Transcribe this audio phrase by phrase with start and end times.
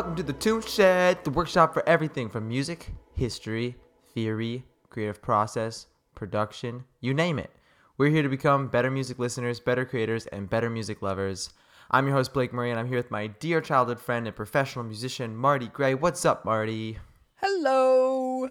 [0.00, 3.76] Welcome to the Tune Shed, the workshop for everything from music, history,
[4.14, 7.50] theory, creative process, production, you name it.
[7.98, 11.50] We're here to become better music listeners, better creators, and better music lovers.
[11.90, 14.86] I'm your host, Blake Murray, and I'm here with my dear childhood friend and professional
[14.86, 15.92] musician, Marty Gray.
[15.92, 16.96] What's up, Marty?
[17.34, 18.48] Hello.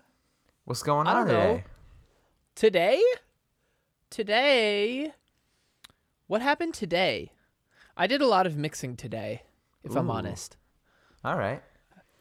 [0.66, 1.64] What's going on today?
[2.54, 3.02] Today?
[4.12, 5.14] Today?
[6.28, 7.32] What happened today?
[7.98, 9.42] I did a lot of mixing today,
[9.84, 10.58] if I'm honest.
[11.24, 11.62] All right.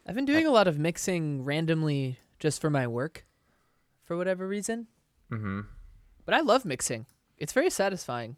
[0.06, 3.26] I've been doing a lot of mixing randomly just for my work
[4.02, 4.86] for whatever reason.
[5.30, 5.60] Mm-hmm.
[6.24, 7.06] But I love mixing.
[7.36, 8.36] It's very satisfying.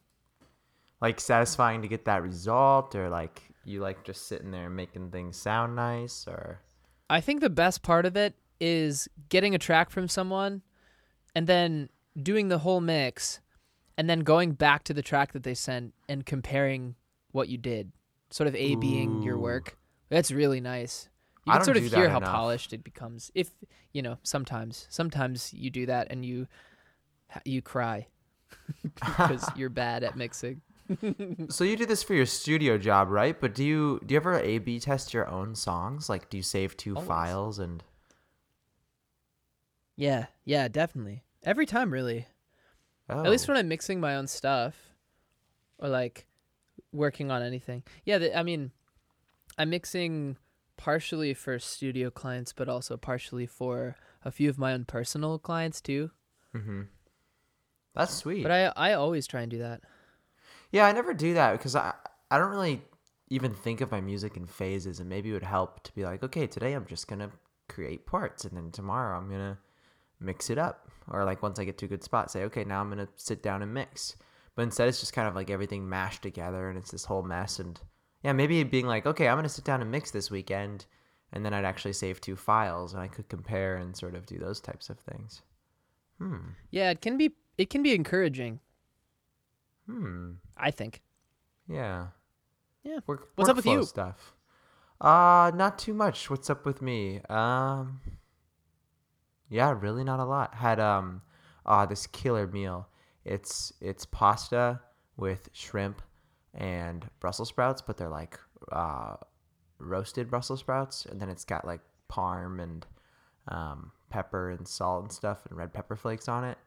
[1.00, 5.36] Like satisfying to get that result, or like you like just sitting there making things
[5.36, 6.60] sound nice, or
[7.08, 10.60] I think the best part of it is getting a track from someone
[11.34, 11.88] and then
[12.22, 13.40] doing the whole mix
[13.96, 16.96] and then going back to the track that they sent and comparing
[17.30, 17.92] what you did.
[18.28, 19.76] Sort of A being your work.
[20.10, 21.08] That's really nice.
[21.46, 22.30] You can sort of hear how enough.
[22.30, 23.30] polished it becomes.
[23.34, 23.50] If,
[23.92, 26.46] you know, sometimes sometimes you do that and you
[27.44, 28.08] you cry
[28.94, 30.60] because you're bad at mixing.
[31.50, 33.40] So you do this for your studio job, right?
[33.40, 36.08] But do you do you ever A B test your own songs?
[36.08, 37.06] Like do you save two Always.
[37.08, 37.84] files and
[39.96, 41.22] Yeah, yeah, definitely.
[41.44, 42.26] Every time really.
[43.08, 43.24] oh.
[43.24, 43.52] At least oh.
[43.52, 44.74] when I'm mixing my own stuff
[45.78, 46.26] or like
[46.92, 47.84] working on anything.
[48.04, 48.72] Yeah, the, I mean,
[49.60, 50.36] I'm mixing
[50.78, 53.94] partially for studio clients, but also partially for
[54.24, 56.10] a few of my own personal clients too.
[56.56, 56.82] mm-hmm.
[57.94, 58.42] That's sweet.
[58.42, 59.82] But I I always try and do that.
[60.72, 61.92] yeah, I never do that because I
[62.30, 62.82] I don't really
[63.28, 66.22] even think of my music in phases, and maybe it would help to be like,
[66.22, 67.30] okay, today I'm just gonna
[67.68, 69.58] create parts, and then tomorrow I'm gonna
[70.20, 72.80] mix it up, or like once I get to a good spot, say, okay, now
[72.80, 74.16] I'm gonna sit down and mix.
[74.56, 77.58] But instead, it's just kind of like everything mashed together, and it's this whole mess.
[77.58, 77.78] And
[78.22, 80.86] yeah, maybe being like, okay, I'm gonna sit down and mix this weekend,
[81.32, 84.38] and then I'd actually save two files, and I could compare and sort of do
[84.38, 85.42] those types of things.
[86.18, 86.50] Hmm.
[86.70, 88.60] Yeah, it can be it can be encouraging,
[89.86, 90.32] Hmm.
[90.56, 91.02] I think.
[91.68, 92.08] Yeah.
[92.82, 92.98] Yeah.
[93.06, 93.82] Work, What's up with you?
[93.84, 94.34] Stuff.
[95.00, 96.28] Uh, not too much.
[96.30, 97.20] What's up with me?
[97.28, 98.00] Um,
[99.48, 100.54] yeah, really not a lot.
[100.54, 101.22] Had um,
[101.66, 102.88] uh, this killer meal.
[103.24, 104.80] It's it's pasta
[105.16, 106.02] with shrimp
[106.54, 108.38] and Brussels sprouts, but they're like
[108.72, 109.16] uh,
[109.78, 111.80] roasted Brussels sprouts, and then it's got like
[112.10, 112.86] parm and
[113.48, 116.58] um, pepper and salt and stuff, and red pepper flakes on it.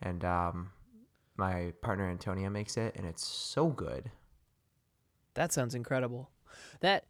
[0.00, 0.70] And um,
[1.36, 4.10] my partner Antonia makes it, and it's so good.
[5.34, 6.30] That sounds incredible.
[6.80, 7.04] That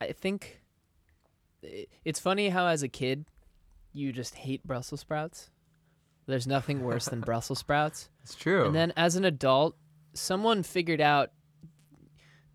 [0.00, 0.60] I think
[2.04, 3.26] it's funny how as a kid
[3.92, 5.50] you just hate Brussels sprouts.
[6.26, 8.08] There's nothing worse than Brussels sprouts.
[8.22, 8.66] It's true.
[8.66, 9.76] And then as an adult,
[10.14, 11.32] someone figured out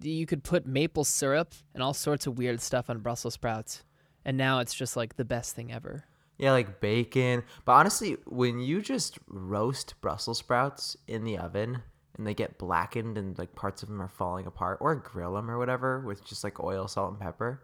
[0.01, 3.83] you could put maple syrup and all sorts of weird stuff on Brussels sprouts.
[4.23, 6.06] And now it's just like the best thing ever.
[6.38, 7.44] Yeah, like bacon.
[7.63, 11.81] But honestly, when you just roast Brussels sprouts in the oven
[12.17, 15.50] and they get blackened and like parts of them are falling apart, or grill them
[15.50, 17.62] or whatever with just like oil, salt, and pepper.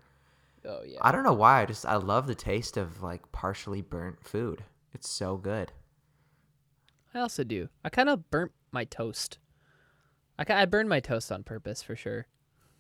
[0.66, 1.00] Oh yeah.
[1.02, 1.62] I don't know why.
[1.62, 4.64] I just I love the taste of like partially burnt food.
[4.94, 5.72] It's so good.
[7.14, 7.70] I also do.
[7.84, 9.38] I kind of burnt my toast.
[10.40, 12.28] I I burned my toast on purpose for sure.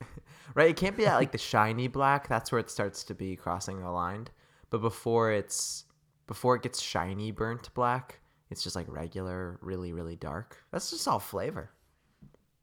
[0.53, 0.71] Right?
[0.71, 2.27] It can't be that like the shiny black.
[2.27, 4.27] That's where it starts to be crossing the line.
[4.69, 5.85] But before it's
[6.27, 8.19] before it gets shiny burnt black,
[8.49, 10.57] it's just like regular, really, really dark.
[10.71, 11.71] That's just all flavor.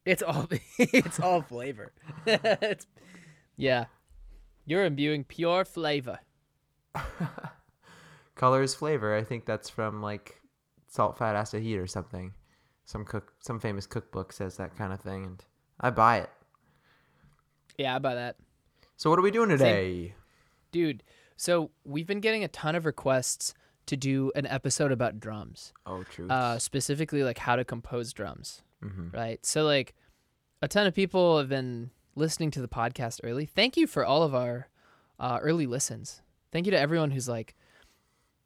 [0.04, 0.46] It's all
[0.78, 1.92] it's all flavor.
[2.26, 2.86] it's,
[3.56, 3.86] yeah.
[4.66, 6.18] You're imbuing pure flavor.
[8.34, 9.14] color is flavor.
[9.14, 10.42] I think that's from like
[10.88, 12.34] salt, fat, acid, heat, or something.
[12.88, 15.44] Some cook, some famous cookbook says that kind of thing, and
[15.78, 16.30] I buy it.
[17.76, 18.36] Yeah, I buy that.
[18.96, 20.14] So what are we doing today?
[20.72, 21.02] Dude,
[21.36, 23.52] so we've been getting a ton of requests
[23.84, 25.74] to do an episode about drums.
[25.84, 26.30] Oh, truth.
[26.30, 29.12] Uh specifically like how to compose drums, Mhm.
[29.12, 29.44] right?
[29.44, 29.94] So like
[30.62, 33.44] a ton of people have been listening to the podcast early.
[33.44, 34.68] Thank you for all of our
[35.20, 36.22] uh, early listens.
[36.52, 37.54] Thank you to everyone who's like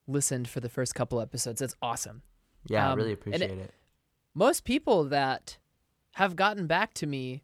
[0.09, 1.61] listened for the first couple episodes.
[1.61, 2.23] That's awesome.
[2.67, 3.75] yeah, I um, really and it- appreciate it.
[4.35, 5.59] Most people that
[6.13, 7.43] have gotten back to me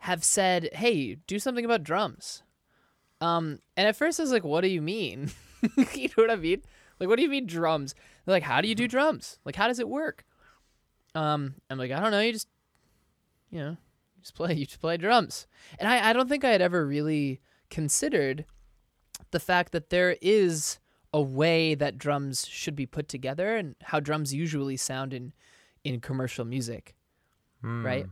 [0.00, 2.42] have said, "Hey, do something about drums."
[3.20, 5.30] Um, and at first I was like, "What do you mean?"
[5.94, 6.62] you know what I mean?
[6.98, 7.94] Like, what do you mean drums?
[8.24, 9.38] They're like, "How do you do drums?
[9.44, 10.24] Like, how does it work?"
[11.14, 12.20] Um, I'm like, "I don't know.
[12.20, 12.48] You just,
[13.50, 14.54] you know, you just play.
[14.58, 15.46] You just play drums."
[15.78, 18.44] And I, I don't think I had ever really considered
[19.30, 20.78] the fact that there is
[21.12, 25.32] a way that drums should be put together and how drums usually sound in
[25.84, 26.94] in commercial music,
[27.62, 28.04] right?
[28.04, 28.10] Hmm.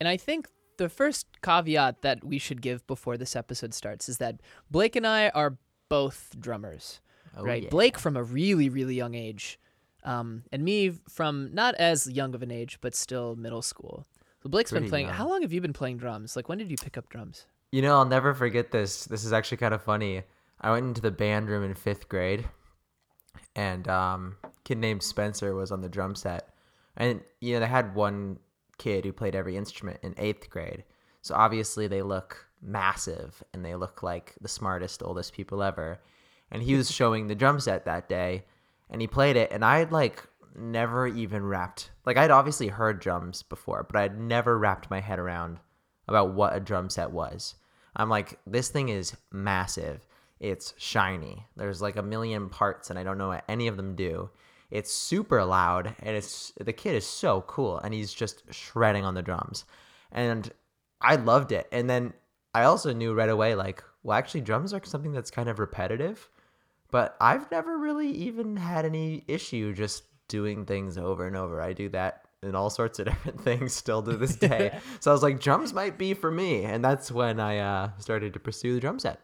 [0.00, 0.48] And I think
[0.78, 5.06] the first caveat that we should give before this episode starts is that Blake and
[5.06, 5.58] I are
[5.88, 7.00] both drummers,
[7.36, 7.62] Oh, right?
[7.64, 7.68] yeah.
[7.68, 9.58] Blake from a really really young age,
[10.04, 14.06] um, and me from not as young of an age, but still middle school.
[14.42, 15.06] So Blake's been playing.
[15.06, 15.14] young.
[15.16, 16.34] How long have you been playing drums?
[16.34, 17.46] Like when did you pick up drums?
[17.72, 19.04] You know, I'll never forget this.
[19.04, 20.22] This is actually kind of funny.
[20.60, 22.48] I went into the band room in fifth grade,
[23.54, 26.48] and um, a kid named Spencer was on the drum set,
[26.96, 28.38] and you know they had one
[28.78, 30.84] kid who played every instrument in eighth grade.
[31.22, 36.00] So obviously they look massive and they look like the smartest, oldest people ever.
[36.50, 38.44] And he was showing the drum set that day,
[38.88, 40.26] and he played it, and I had like
[40.56, 45.18] never even wrapped like I'd obviously heard drums before, but I'd never wrapped my head
[45.18, 45.58] around
[46.08, 47.54] about what a drum set was.
[47.94, 50.04] I'm like, this thing is massive.
[50.40, 51.46] It's shiny.
[51.56, 54.30] There's like a million parts, and I don't know what any of them do.
[54.70, 59.14] It's super loud, and it's the kid is so cool, and he's just shredding on
[59.14, 59.64] the drums,
[60.12, 60.50] and
[61.00, 61.66] I loved it.
[61.72, 62.12] And then
[62.54, 66.28] I also knew right away, like, well, actually, drums are something that's kind of repetitive,
[66.90, 71.60] but I've never really even had any issue just doing things over and over.
[71.60, 74.78] I do that in all sorts of different things still to this day.
[75.00, 78.32] so I was like, drums might be for me, and that's when I uh, started
[78.34, 79.20] to pursue the drum set.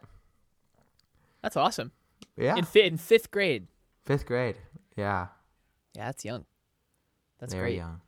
[1.43, 1.93] That's awesome.
[2.37, 3.69] Yeah, In, fi- in fifth grade.
[4.05, 4.57] fifth grade.
[4.97, 5.27] Yeah,
[5.97, 6.45] Yeah, that's young.
[7.39, 7.77] That's very great.
[7.79, 8.01] young.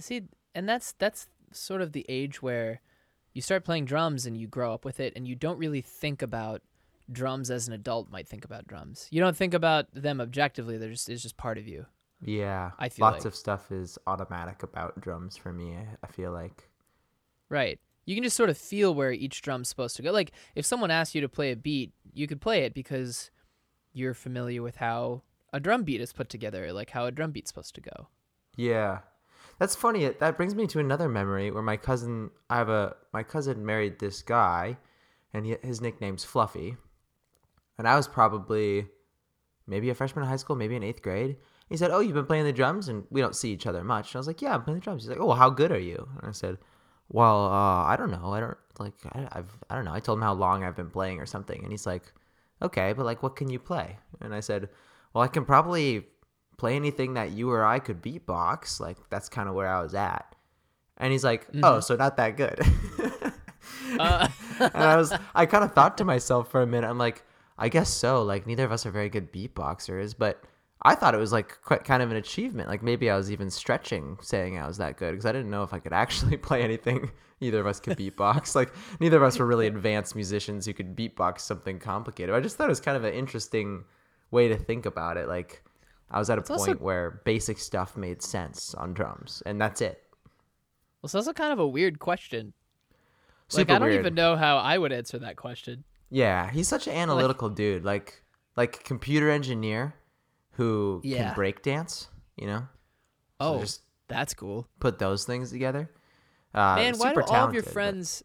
[0.00, 0.22] See,
[0.54, 2.80] and that's that's sort of the age where
[3.32, 6.22] you start playing drums and you grow up with it, and you don't really think
[6.22, 6.62] about
[7.10, 9.08] drums as an adult might think about drums.
[9.10, 10.76] You don't think about them objectively.
[10.78, 11.86] They're just it's just part of you.
[12.24, 15.74] Yeah, I feel lots like- of stuff is automatic about drums for me.
[15.76, 16.68] I, I feel like.
[17.48, 17.80] Right.
[18.04, 20.10] You can just sort of feel where each drum's supposed to go.
[20.10, 23.30] Like if someone asked you to play a beat, you could play it because
[23.92, 25.22] you're familiar with how
[25.52, 28.08] a drum beat is put together, like how a drum beat's supposed to go.
[28.56, 29.00] Yeah.
[29.58, 30.08] That's funny.
[30.08, 33.98] That brings me to another memory where my cousin, I have a, my cousin married
[33.98, 34.78] this guy
[35.32, 36.76] and he, his nickname's Fluffy.
[37.78, 38.86] And I was probably
[39.66, 41.36] maybe a freshman in high school, maybe in eighth grade.
[41.68, 44.10] He said, Oh, you've been playing the drums and we don't see each other much.
[44.10, 45.02] And I was like, Yeah, I'm playing the drums.
[45.02, 46.08] He's like, Oh, well, how good are you?
[46.18, 46.58] And I said,
[47.08, 48.32] Well, uh, I don't know.
[48.32, 49.94] I don't like, I, I've, I don't know.
[49.94, 51.62] I told him how long I've been playing or something.
[51.62, 52.12] And he's like,
[52.60, 53.98] Okay, but like, what can you play?
[54.20, 54.68] And I said,
[55.14, 56.06] Well, I can probably
[56.56, 58.80] play anything that you or I could beatbox.
[58.80, 60.34] Like that's kind of where I was at.
[60.96, 62.60] And he's like, "Oh, so not that good."
[63.98, 64.26] Uh,
[64.58, 66.88] and I was, I kind of thought to myself for a minute.
[66.88, 67.24] I'm like,
[67.58, 68.22] I guess so.
[68.22, 70.42] Like neither of us are very good beatboxers, but
[70.82, 72.68] I thought it was like quite kind of an achievement.
[72.68, 75.62] Like maybe I was even stretching saying I was that good because I didn't know
[75.62, 77.10] if I could actually play anything.
[77.40, 78.54] Either of us could beatbox.
[78.54, 82.34] like neither of us were really advanced musicians who could beatbox something complicated.
[82.34, 83.84] I just thought it was kind of an interesting
[84.32, 85.28] way to think about it.
[85.28, 85.62] Like
[86.10, 89.80] I was at a point also- where basic stuff made sense on drums, and that's
[89.80, 90.02] it.
[91.00, 92.52] well, it's also kind of a weird question.
[93.48, 94.00] Super like I don't weird.
[94.00, 95.84] even know how I would answer that question.
[96.10, 97.84] Yeah, he's such an analytical dude.
[97.84, 98.22] Like
[98.56, 99.94] like computer engineer
[100.52, 101.28] who Yeah.
[101.28, 102.60] can break dance, you know?
[103.40, 104.68] So Oh, just that's cool.
[104.80, 105.90] put those things together.
[106.54, 108.22] Uh, Man, why do super all of your talented, but- friends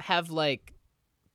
[0.00, 0.74] have like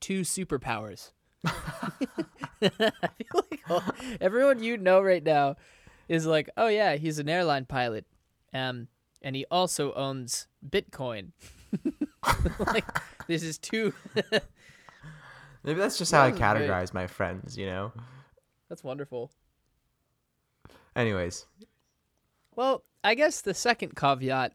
[0.01, 1.11] two superpowers?
[2.79, 3.83] I feel like all,
[4.21, 5.55] everyone you know right now
[6.07, 8.05] is like, oh yeah, he's an airline pilot,
[8.53, 8.87] um,
[9.21, 11.31] and he also owns Bitcoin.
[12.59, 12.85] like
[13.27, 13.93] this is too.
[15.63, 16.69] Maybe that's just how I That was great.
[16.69, 17.91] categorize my friends, you know?
[18.69, 19.31] That's wonderful.
[20.95, 21.47] Anyways,
[22.55, 24.53] Well, I guess the second caveat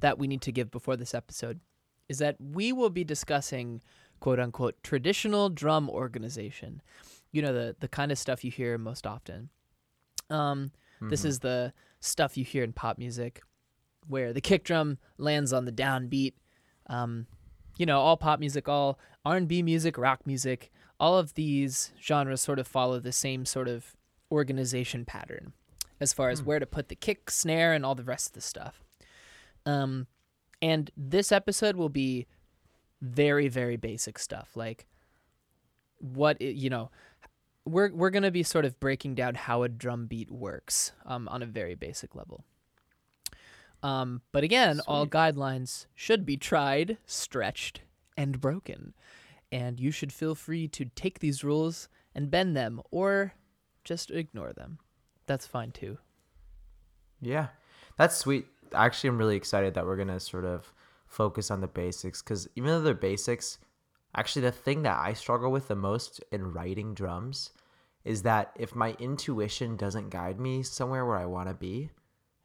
[0.00, 1.60] that we need to give before this episode
[2.08, 3.80] is that we will be discussing
[4.20, 6.82] quote unquote traditional drum organization.
[7.32, 9.50] You know the the kind of stuff you hear most often.
[10.30, 13.40] Um, this is the stuff you hear in pop music,
[14.06, 16.34] where the kick drum lands on the downbeat.
[16.86, 17.26] Um,
[17.76, 21.92] you know, all pop music, all R and B music, rock music, all of these
[22.02, 23.94] genres sort of follow the same sort of
[24.30, 25.52] organization pattern
[26.00, 28.40] as far as where to put the kick, snare, and all the rest of the
[28.40, 28.84] stuff.
[29.66, 30.06] Um,
[30.62, 32.26] and this episode will be
[33.00, 34.86] very, very basic stuff, like
[35.98, 36.90] what you know.
[37.64, 41.42] We're we're gonna be sort of breaking down how a drum beat works um, on
[41.42, 42.44] a very basic level.
[43.82, 47.82] Um, but again, all guidelines should be tried, stretched,
[48.16, 48.94] and broken.
[49.52, 53.34] And you should feel free to take these rules and bend them or
[53.84, 54.78] just ignore them.
[55.26, 55.98] That's fine too.
[57.20, 57.48] yeah,
[57.96, 58.46] that's sweet.
[58.74, 60.72] Actually, I'm really excited that we're going to sort of
[61.08, 63.58] focus on the basics because even though they're basics,
[64.14, 67.50] actually, the thing that I struggle with the most in writing drums
[68.04, 71.90] is that if my intuition doesn't guide me somewhere where I want to be,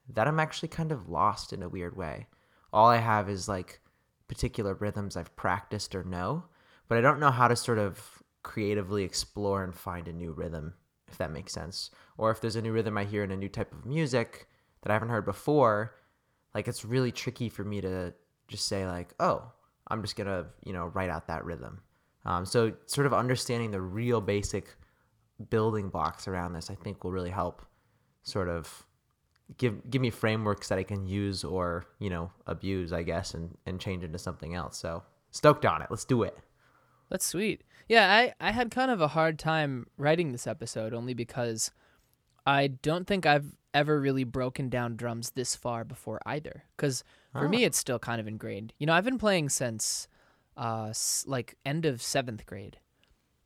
[0.10, 2.28] that I'm actually kind of lost in a weird way.
[2.72, 3.80] All I have is like
[4.28, 6.44] particular rhythms I've practiced or know,
[6.88, 10.74] but I don't know how to sort of creatively explore and find a new rhythm,
[11.08, 11.92] if that makes sense.
[12.18, 14.48] Or if there's a new rhythm I hear in a new type of music
[14.82, 15.96] that I haven't heard before,
[16.54, 18.14] like it's really tricky for me to
[18.48, 19.52] just say like, oh,
[19.88, 21.82] I'm just gonna you know write out that rhythm.
[22.26, 24.76] Um, so sort of understanding the real basic
[25.50, 27.62] building blocks around this, I think, will really help
[28.24, 28.86] sort of
[29.58, 33.58] give give me frameworks that I can use or you know abuse, I guess, and
[33.66, 34.78] and change into something else.
[34.78, 35.88] So stoked on it.
[35.90, 36.38] Let's do it.
[37.10, 37.64] That's sweet.
[37.88, 41.72] Yeah, I I had kind of a hard time writing this episode only because
[42.46, 46.64] I don't think I've ever really broken down drums this far before either.
[46.76, 48.74] Because for me, it's still kind of ingrained.
[48.78, 50.08] You know, I've been playing since
[50.56, 52.78] uh s- like end of seventh grade.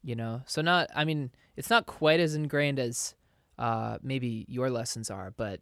[0.03, 0.89] You know, so not.
[0.95, 3.15] I mean, it's not quite as ingrained as
[3.57, 5.61] uh maybe your lessons are, but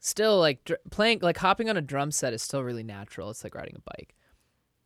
[0.00, 3.30] still like dr- playing like hopping on a drum set is still really natural.
[3.30, 4.14] It's like riding a bike.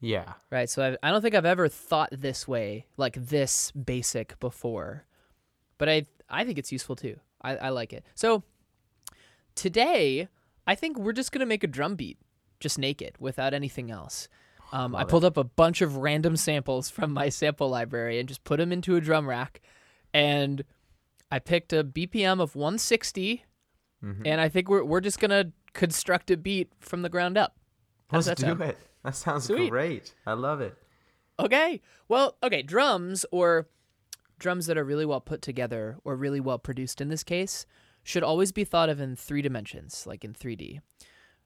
[0.01, 0.35] Yeah.
[0.51, 0.69] Right.
[0.69, 5.07] So I, I don't think I've ever thought this way, like this basic before,
[5.79, 7.19] but I I think it's useful too.
[7.41, 8.05] I, I like it.
[8.15, 8.43] So
[9.57, 10.29] today,
[10.67, 12.19] I think we're just gonna make a drum beat,
[12.61, 14.29] just naked, without anything else.
[14.73, 18.43] Um, I pulled up a bunch of random samples from my sample library and just
[18.45, 19.61] put them into a drum rack,
[20.13, 20.65] and
[21.31, 23.45] I picked a BPM of 160,
[24.03, 24.23] Mhm.
[24.25, 27.57] and I think we're we're just gonna construct a beat from the ground up.
[28.11, 28.79] How Let's that do it.
[29.05, 29.71] That sounds Sweet.
[29.71, 30.15] great.
[30.27, 30.77] I love it.
[31.39, 31.81] Okay.
[32.09, 33.69] Well, okay, drums or
[34.39, 37.67] drums that are really well put together or really well produced in this case
[38.07, 40.79] should always be thought of in three dimensions, like in 3D,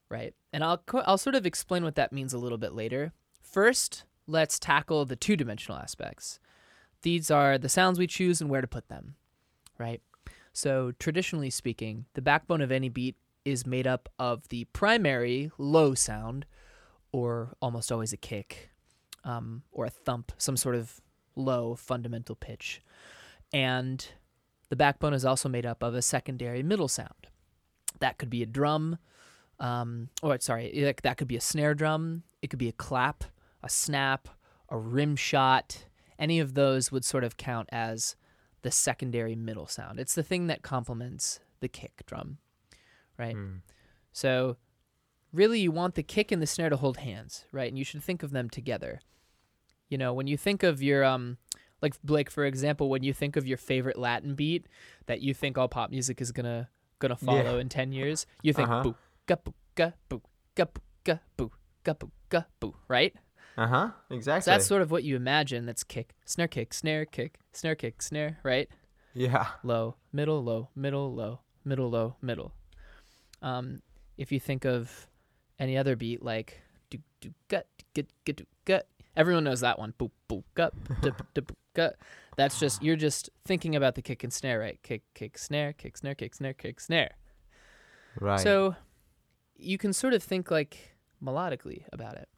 [0.09, 0.35] right?
[0.53, 3.13] And I'll co- I'll sort of explain what that means a little bit later.
[3.41, 6.39] First, let's tackle the two-dimensional aspects.
[7.01, 9.15] These are the sounds we choose and where to put them,
[9.79, 10.03] right?
[10.53, 15.95] So, traditionally speaking, the backbone of any beat is made up of the primary low
[15.95, 16.45] sound
[17.11, 18.69] or almost always a kick
[19.23, 21.01] um, or a thump, some sort of
[21.35, 22.83] low fundamental pitch.
[23.51, 24.05] And
[24.71, 27.27] the backbone is also made up of a secondary middle sound.
[27.99, 28.97] That could be a drum,
[29.59, 33.25] um, or sorry, that could be a snare drum, it could be a clap,
[33.61, 34.29] a snap,
[34.69, 35.87] a rim shot.
[36.17, 38.15] Any of those would sort of count as
[38.61, 39.99] the secondary middle sound.
[39.99, 42.37] It's the thing that complements the kick drum,
[43.19, 43.35] right?
[43.35, 43.59] Mm.
[44.13, 44.55] So,
[45.33, 47.67] really, you want the kick and the snare to hold hands, right?
[47.67, 49.01] And you should think of them together.
[49.89, 51.39] You know, when you think of your, um,
[51.81, 54.67] like Blake, for example, when you think of your favorite Latin beat
[55.07, 56.69] that you think all pop music is gonna
[56.99, 58.83] gonna follow in ten years, you think Uh-huh.
[58.83, 58.95] boo
[59.27, 60.21] ga boo ga boo
[60.55, 61.51] ga boo ga boo
[61.83, 61.93] ga
[62.29, 63.13] boo boo, right?
[63.57, 63.89] Uh huh.
[64.09, 64.45] Exactly.
[64.45, 65.65] So that's sort of what you imagine.
[65.65, 68.69] That's kick, snare, kick, snare, kick, snare, kick, snare, right?
[69.13, 69.47] yeah.
[69.63, 72.53] low, middle, low, middle, low, middle, low, middle.
[73.41, 73.81] Um,
[74.17, 75.07] if you think of
[75.59, 79.93] any other beat like do do gut get get do gut, everyone knows that one.
[79.99, 84.59] Boop boop gut dip dip That's just you're just thinking about the kick and snare,
[84.59, 84.79] right?
[84.83, 87.11] Kick kick snare, kick snare, kick snare, kick snare.
[88.19, 88.39] Right.
[88.39, 88.75] So
[89.55, 92.29] you can sort of think like melodically about it.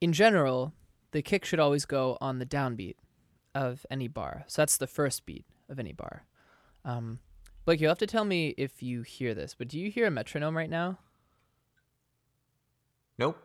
[0.00, 0.72] In general,
[1.12, 2.96] the kick should always go on the downbeat
[3.54, 4.44] of any bar.
[4.46, 6.24] So that's the first beat of any bar.
[6.84, 7.20] Um,
[7.64, 10.10] Blake, you'll have to tell me if you hear this, but do you hear a
[10.10, 10.98] metronome right now?
[13.18, 13.36] nope.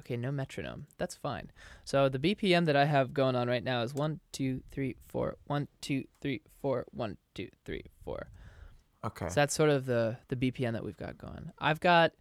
[0.00, 0.86] Okay, no metronome.
[0.98, 1.50] That's fine.
[1.84, 5.36] So the BPM that I have going on right now is one, two, three, four,
[5.46, 8.28] one, two, three, four, one, two, three, four.
[9.04, 9.28] Okay.
[9.28, 11.52] So that's sort of the the BPM that we've got going.
[11.58, 12.12] I've got,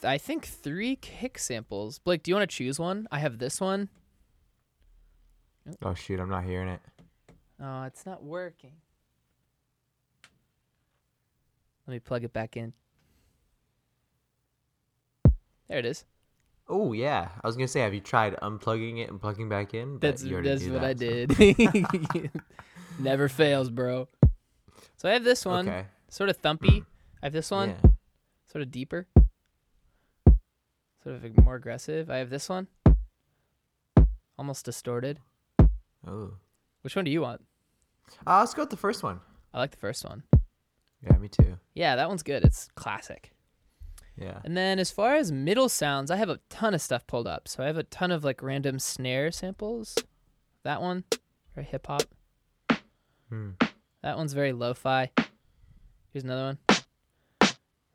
[0.00, 1.98] th- I think, three kick samples.
[1.98, 3.08] Blake, do you want to choose one?
[3.10, 3.88] I have this one.
[5.82, 6.80] oh shoot, I'm not hearing it.
[7.62, 8.72] Oh, it's not working.
[11.86, 12.74] Let me plug it back in.
[15.68, 16.04] There it is.
[16.68, 17.28] Oh yeah.
[17.42, 19.98] I was gonna say, have you tried unplugging it and plugging back in?
[19.98, 20.32] That's that's
[20.64, 21.26] what that, I so-
[22.24, 22.30] did.
[22.98, 24.08] Never fails, bro.
[24.96, 25.86] So I have this one, Okay.
[26.08, 26.84] sort of thumpy.
[27.22, 27.90] I have this one, Yeah.
[28.46, 29.06] sort of deeper,
[31.02, 32.10] sort of more aggressive.
[32.10, 32.68] I have this one,
[34.38, 35.18] almost distorted.
[36.06, 36.32] Oh.
[36.82, 37.40] Which one do you want?
[38.26, 39.20] Uh, let's go with the first one.
[39.54, 40.22] I like the first one.
[41.04, 41.58] Yeah, me too.
[41.74, 42.44] Yeah, that one's good.
[42.44, 43.32] It's classic.
[44.16, 44.40] Yeah.
[44.44, 47.48] And then as far as middle sounds, I have a ton of stuff pulled up.
[47.48, 49.96] So I have a ton of like random snare samples.
[50.64, 51.04] That one,
[51.54, 52.02] very hip hop.
[53.28, 53.50] Hmm.
[54.02, 55.10] That one's very lo-fi.
[56.12, 56.58] Here's another one.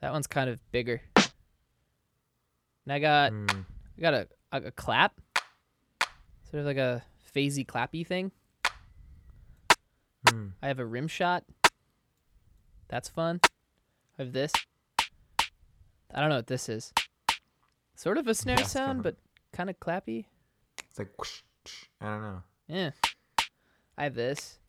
[0.02, 1.02] That one's kind of bigger.
[1.16, 3.46] And I got Hmm.
[3.98, 5.20] I got a, a a clap,
[6.50, 7.04] sort of like a
[7.36, 8.32] phasey clappy thing.
[10.30, 10.48] Hmm.
[10.62, 11.44] I have a rim shot.
[12.88, 13.40] That's fun.
[14.18, 14.52] I have this.
[16.14, 16.94] I don't know what this is.
[17.96, 19.16] Sort of a snare Yeah, sound, but
[19.54, 20.26] kind of clappy.
[20.90, 21.84] It's like whoosh, whoosh.
[22.00, 22.44] I don't know.
[22.68, 22.92] Yeah.
[23.98, 24.60] I have this.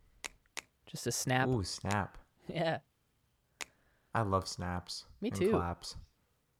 [0.87, 1.49] Just a snap.
[1.49, 2.17] Ooh, snap.
[2.49, 2.79] Yeah.
[4.15, 5.05] I love snaps.
[5.21, 5.51] Me too.
[5.51, 5.97] Claps.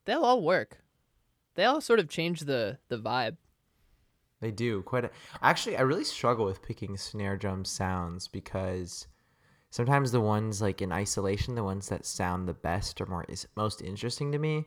[0.05, 0.83] They'll all work.
[1.55, 3.39] They all sort of change the the vibe.
[4.41, 5.07] They do quite.
[5.07, 9.07] A, actually, I really struggle with picking snare drum sounds because
[9.71, 13.47] sometimes the ones like in isolation, the ones that sound the best or more is
[13.57, 14.67] most interesting to me,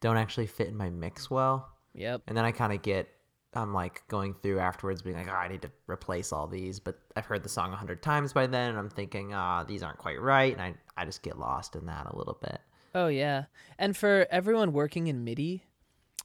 [0.00, 1.68] don't actually fit in my mix well.
[1.94, 2.22] Yep.
[2.26, 3.08] And then I kind of get,
[3.54, 6.80] I'm like going through afterwards, being like, oh, I need to replace all these.
[6.80, 9.82] But I've heard the song a hundred times by then, and I'm thinking, ah, these
[9.82, 12.60] aren't quite right, and I I just get lost in that a little bit.
[12.94, 13.44] Oh yeah.
[13.78, 15.64] And for everyone working in MIDI,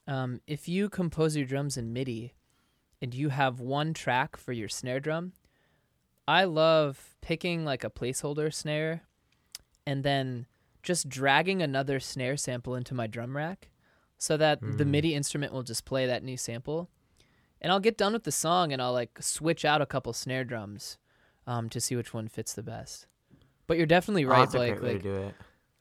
[0.06, 2.34] um, if you compose your drums in MIDI
[3.00, 5.32] and you have one track for your snare drum,
[6.28, 9.02] I love picking like a placeholder snare
[9.86, 10.46] and then
[10.82, 13.70] just dragging another snare sample into my drum rack
[14.18, 14.88] so that the Mm.
[14.88, 16.90] MIDI instrument will just play that new sample.
[17.60, 20.44] And I'll get done with the song and I'll like switch out a couple snare
[20.44, 20.98] drums
[21.46, 23.06] um, to see which one fits the best.
[23.66, 24.82] But you're definitely right, that's Blake.
[24.82, 25.34] Like, it.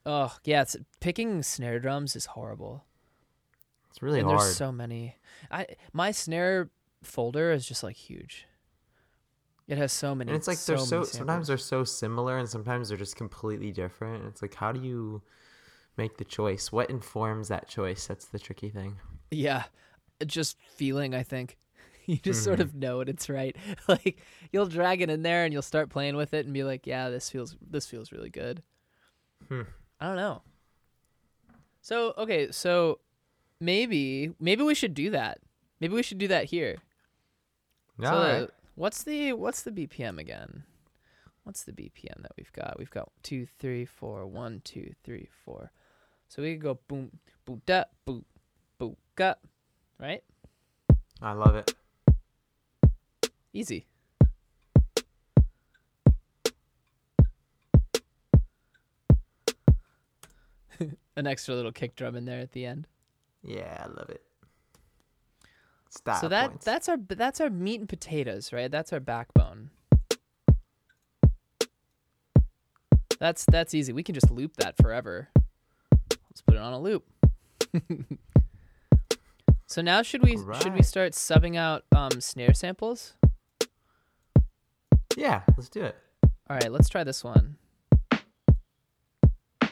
[0.06, 2.86] Oh yeah, it's picking snare drums is horrible.
[3.89, 4.39] It's really and hard.
[4.39, 5.18] there's so many.
[5.51, 6.70] I my snare
[7.04, 8.47] folder is just like huge.
[9.67, 10.29] It has so many.
[10.29, 13.71] and it's like so they're so sometimes they're so similar and sometimes they're just completely
[13.71, 15.21] different it's like how do you
[15.97, 18.95] make the choice what informs that choice that's the tricky thing
[19.29, 19.63] yeah,
[20.25, 21.13] just feeling.
[21.13, 21.57] I think
[22.05, 22.62] you just sort Mhm.
[22.62, 23.53] of know when it's right.
[23.89, 24.21] like
[24.53, 27.09] you'll drag it in there and you'll start playing with it and be like, yeah,
[27.09, 28.63] this feels this feels really good.
[29.50, 29.63] Hmm.
[30.00, 30.43] I don't know.
[31.81, 33.00] So okay, so
[33.59, 35.39] maybe maybe we should do that.
[35.81, 36.77] Maybe we should do that here.
[38.00, 38.50] yeah So right.
[38.77, 40.63] What's the what's the BPM again?
[41.43, 42.77] What's the BPM that we've got?
[42.77, 45.72] We've got two, three, four, one, two, three, four.
[46.27, 47.12] So we could go boom,
[47.46, 48.25] boom, da, boom,
[48.77, 49.36] boom, ga,
[50.00, 50.24] right?
[51.21, 51.73] i love it
[53.54, 53.88] Easy.
[61.15, 62.88] An extra little kick drum in there at the end.
[63.43, 64.21] yeah i love it
[65.97, 66.65] Style so that points.
[66.65, 68.69] that's our that's our meat and potatoes, right?
[68.69, 69.71] That's our backbone.
[73.19, 73.93] That's that's easy.
[73.93, 75.29] We can just loop that forever.
[76.10, 77.03] Let's put it on a loop.
[79.65, 83.13] so now should we should we start subbing out um, snare samples?
[85.17, 85.95] yeah let's do it
[86.47, 87.57] All right, let's try this one.
[89.49, 89.71] That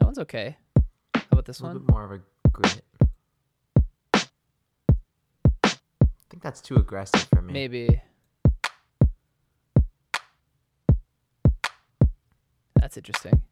[0.00, 0.56] one's okay.
[1.14, 1.70] How about this one?
[1.70, 1.86] a little one?
[1.86, 2.82] bit more of a grit
[6.30, 8.00] think that's too aggressive for me Maybe.
[12.76, 13.42] That's interesting.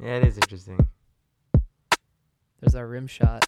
[0.00, 0.86] yeah it is interesting
[2.60, 3.44] There's our rim shot.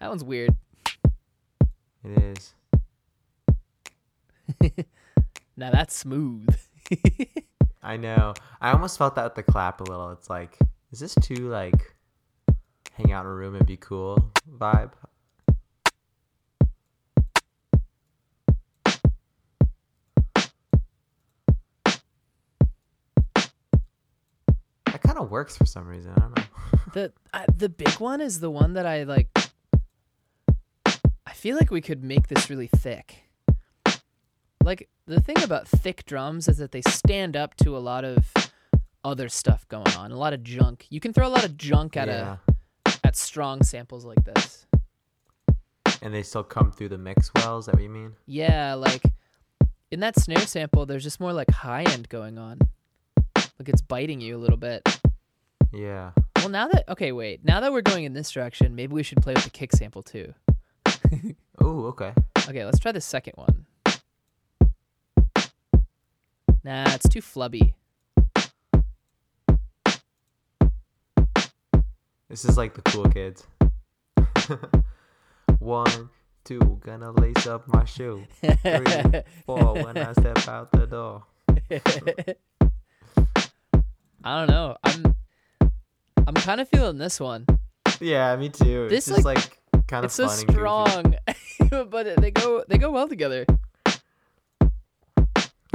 [0.00, 0.50] That one's weird.
[2.04, 2.54] it is
[5.56, 6.48] Now that's smooth.
[7.84, 10.56] i know i almost felt that with the clap a little it's like
[10.92, 11.91] is this too like
[12.92, 14.90] hang out in a room and be cool vibe
[24.86, 26.12] That kind of works for some reason.
[26.14, 26.44] I don't know.
[26.92, 29.28] the I, the big one is the one that I like.
[31.26, 33.24] I feel like we could make this really thick.
[34.62, 38.32] Like the thing about thick drums is that they stand up to a lot of
[39.02, 40.86] other stuff going on, a lot of junk.
[40.90, 42.36] You can throw a lot of junk at yeah.
[42.48, 42.51] a
[43.12, 44.66] at strong samples like this.
[46.00, 47.58] And they still come through the mix well.
[47.58, 48.12] Is that what you mean?
[48.26, 49.02] Yeah, like
[49.90, 52.58] in that snare sample, there's just more like high end going on.
[53.36, 54.82] Like it's biting you a little bit.
[55.74, 56.12] Yeah.
[56.36, 57.44] Well, now that okay, wait.
[57.44, 60.02] Now that we're going in this direction, maybe we should play with the kick sample
[60.02, 60.32] too.
[61.60, 62.12] Oh, okay.
[62.48, 63.66] Okay, let's try the second one.
[66.64, 67.74] Nah, it's too flubby.
[72.32, 73.46] This is like the cool kids.
[75.58, 76.08] One,
[76.44, 78.24] two, gonna lace up my shoe.
[78.40, 81.24] Three, four, when I step out the door.
[84.24, 84.78] I don't know.
[84.82, 85.14] I'm
[86.26, 87.44] I'm kind of feeling this one.
[88.00, 88.88] Yeah, me too.
[88.88, 91.14] This, it's just like, kind of It's so strong,
[91.68, 93.44] but they go they go well together.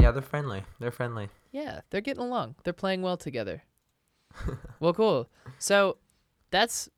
[0.01, 0.63] Yeah, they're friendly.
[0.79, 1.29] They're friendly.
[1.51, 2.55] Yeah, they're getting along.
[2.63, 3.61] They're playing well together.
[4.79, 5.29] well, cool.
[5.59, 5.97] So
[6.57, 6.89] that's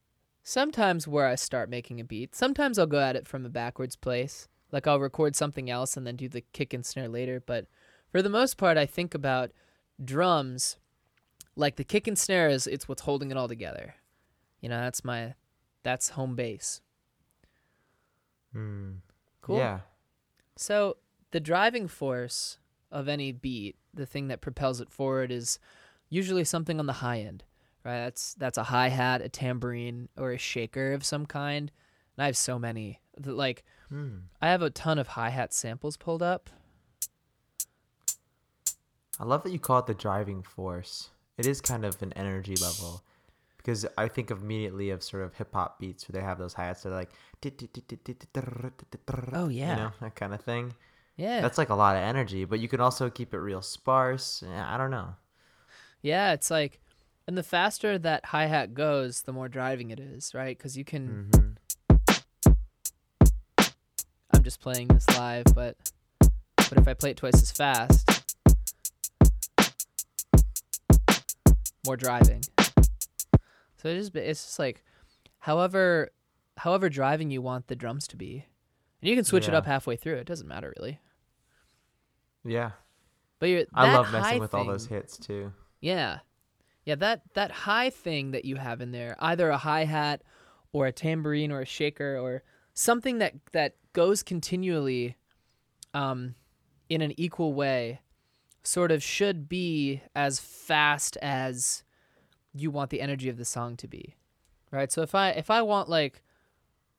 [0.42, 2.34] sometimes where I start making a beat.
[2.34, 4.48] Sometimes I'll go at it from a backwards place.
[4.72, 7.44] Like I'll record something else and then do the kick and snare later.
[7.46, 7.66] But
[8.10, 9.52] for the most part, I think about
[10.04, 10.78] drums
[11.58, 13.96] like the kick and snare is it's what's holding it all together.
[14.62, 15.34] You know, that's my
[15.84, 16.80] that's home base.
[18.54, 18.92] Hmm.
[19.42, 19.58] Cool.
[19.58, 19.80] Yeah.
[20.56, 20.98] So
[21.32, 22.60] the driving force
[22.92, 25.60] of any beat, the thing that propels it forward, is
[26.10, 27.44] usually something on the high end,
[27.84, 28.00] right?
[28.04, 31.72] That's that's a hi hat, a tambourine, or a shaker of some kind.
[32.18, 33.00] And I have so many.
[33.24, 34.18] Like Hmm.
[34.42, 36.50] I have a ton of hi hat samples pulled up.
[39.20, 41.10] I love that you call it the driving force.
[41.38, 43.04] It is kind of an energy level.
[43.58, 46.66] Because I think immediately of sort of hip hop beats where they have those hi
[46.66, 47.12] hats that are like
[49.34, 50.74] Oh, yeah, you know, that kind of thing.
[51.18, 54.42] Yeah, That's like a lot of energy, but you can also keep it real sparse.
[54.50, 55.16] I don't know.
[56.02, 56.32] yeah.
[56.32, 56.80] It's like,
[57.30, 60.58] and the faster that hi hat goes, the more driving it is, right?
[60.58, 61.30] Because you can.
[61.32, 61.52] hmm
[64.34, 65.78] I'm just playing this live, but
[66.20, 68.10] but if I play it twice as fast,
[71.86, 72.42] more driving.
[73.78, 74.84] So it is it's just like
[75.38, 76.10] however
[76.58, 78.48] however driving you want the drums to be.
[79.04, 80.16] And you can switch it up halfway through.
[80.16, 80.98] It doesn't matter really.
[82.44, 82.72] Yeah.
[83.38, 85.54] But you're I love messing with all those hits too.
[85.80, 86.22] Yeah.
[86.86, 90.22] Yeah, that that high thing that you have in there, either a hi-hat
[90.72, 95.18] or a tambourine or a shaker or something that that goes continually
[95.94, 96.36] um
[96.90, 98.00] in an equal way
[98.64, 101.84] sort of should be as fast as
[102.54, 104.16] you want the energy of the song to be.
[104.72, 104.92] Right?
[104.92, 106.24] So if I if I want like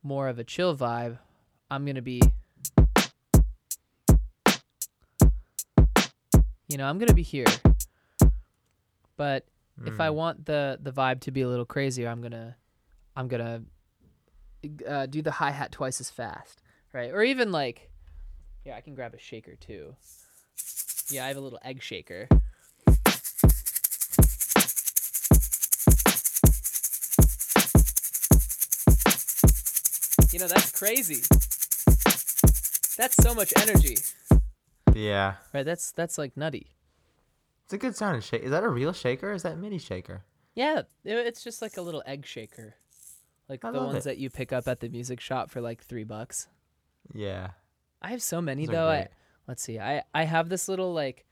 [0.03, 1.19] more of a chill vibe,
[1.71, 2.21] I'm to be
[6.71, 7.47] you know, I'm to be here.
[9.17, 9.45] But
[9.85, 10.15] if I Mm.
[10.15, 12.57] want the the vibe to be a little crazier, I'm gonna
[13.17, 13.63] I'm gonna
[14.87, 16.63] uh, do the hi hat twice as fast,
[16.93, 17.11] right?
[17.13, 17.91] Or even like,
[18.65, 19.97] yeah, I can grab a shaker too.
[21.11, 22.29] Yeah, I have a little egg shaker.
[30.33, 31.23] You know that's crazy.
[32.97, 33.97] That's so much energy,
[34.95, 35.37] Yeah.
[35.53, 35.65] right?
[35.65, 36.71] That's that's like nutty.
[37.71, 38.43] It's a good sounding shake.
[38.43, 40.25] Is that a real shaker or is that a mini shaker?
[40.57, 42.75] Yeah, it's just like a little egg shaker,
[43.49, 44.05] like I the ones it.
[44.07, 46.49] that you pick up at the music shop for like three bucks.
[47.15, 47.51] Yeah.
[48.03, 48.89] I have so many Those though.
[48.89, 49.09] I,
[49.47, 49.79] let's see.
[49.79, 51.25] I I have this little like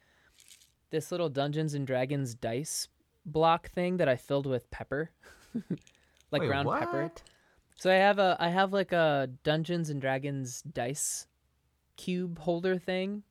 [0.90, 2.86] this little Dungeons and Dragons dice
[3.26, 5.10] block thing that I filled with pepper,
[6.30, 7.10] like Wait, ground pepper.
[7.74, 11.26] So I have a I have like a Dungeons and Dragons dice
[11.96, 13.24] cube holder thing.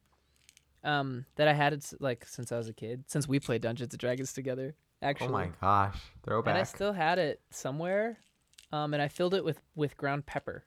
[0.84, 3.94] Um, that I had it's like since I was a kid, since we played Dungeons
[3.94, 4.76] and Dragons together.
[5.02, 5.98] Actually, Oh my gosh.
[6.24, 6.52] They're open.
[6.52, 8.18] And I still had it somewhere.
[8.72, 10.64] Um, and I filled it with with ground pepper.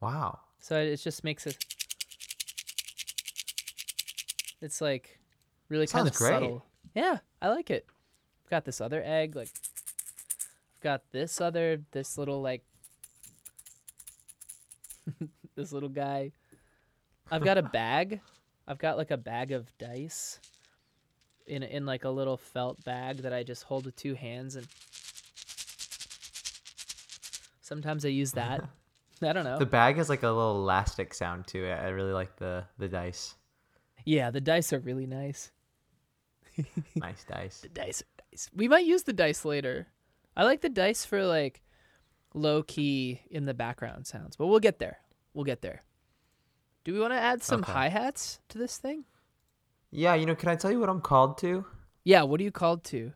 [0.00, 0.38] wow.
[0.58, 1.56] So it just makes it.
[4.60, 5.18] It's like
[5.68, 6.30] really kind of great.
[6.30, 6.64] subtle.
[6.94, 7.86] Yeah, I like it.
[8.44, 9.48] I've got this other egg, like.
[10.76, 12.62] I've got this other, this little like.
[15.56, 16.30] this little guy.
[17.30, 18.20] I've got a bag.
[18.72, 20.40] I've got like a bag of dice.
[21.46, 24.66] In in like a little felt bag that I just hold with two hands and.
[27.60, 28.66] Sometimes I use that.
[29.20, 29.58] I don't know.
[29.58, 31.74] The bag has like a little elastic sound to it.
[31.74, 33.34] I really like the the dice.
[34.06, 35.50] Yeah, the dice are really nice.
[36.96, 37.60] Nice dice.
[37.60, 38.50] The dice are dice.
[38.54, 39.88] We might use the dice later.
[40.34, 41.62] I like the dice for like
[42.32, 44.98] low key in the background sounds, but we'll get there.
[45.34, 45.82] We'll get there.
[46.84, 47.72] Do we want to add some Okay.
[47.72, 49.04] hi hats to this thing?
[49.90, 51.64] Yeah, you know, can I tell you what I'm called to?
[52.04, 53.12] Yeah, what are you called to?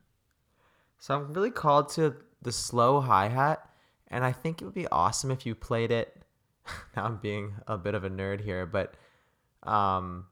[0.99, 3.69] So I'm really called to the slow hi hat,
[4.09, 6.23] and I think it would be awesome if you played it.
[6.97, 8.95] now I'm being a bit of a nerd here, but
[9.63, 10.27] um,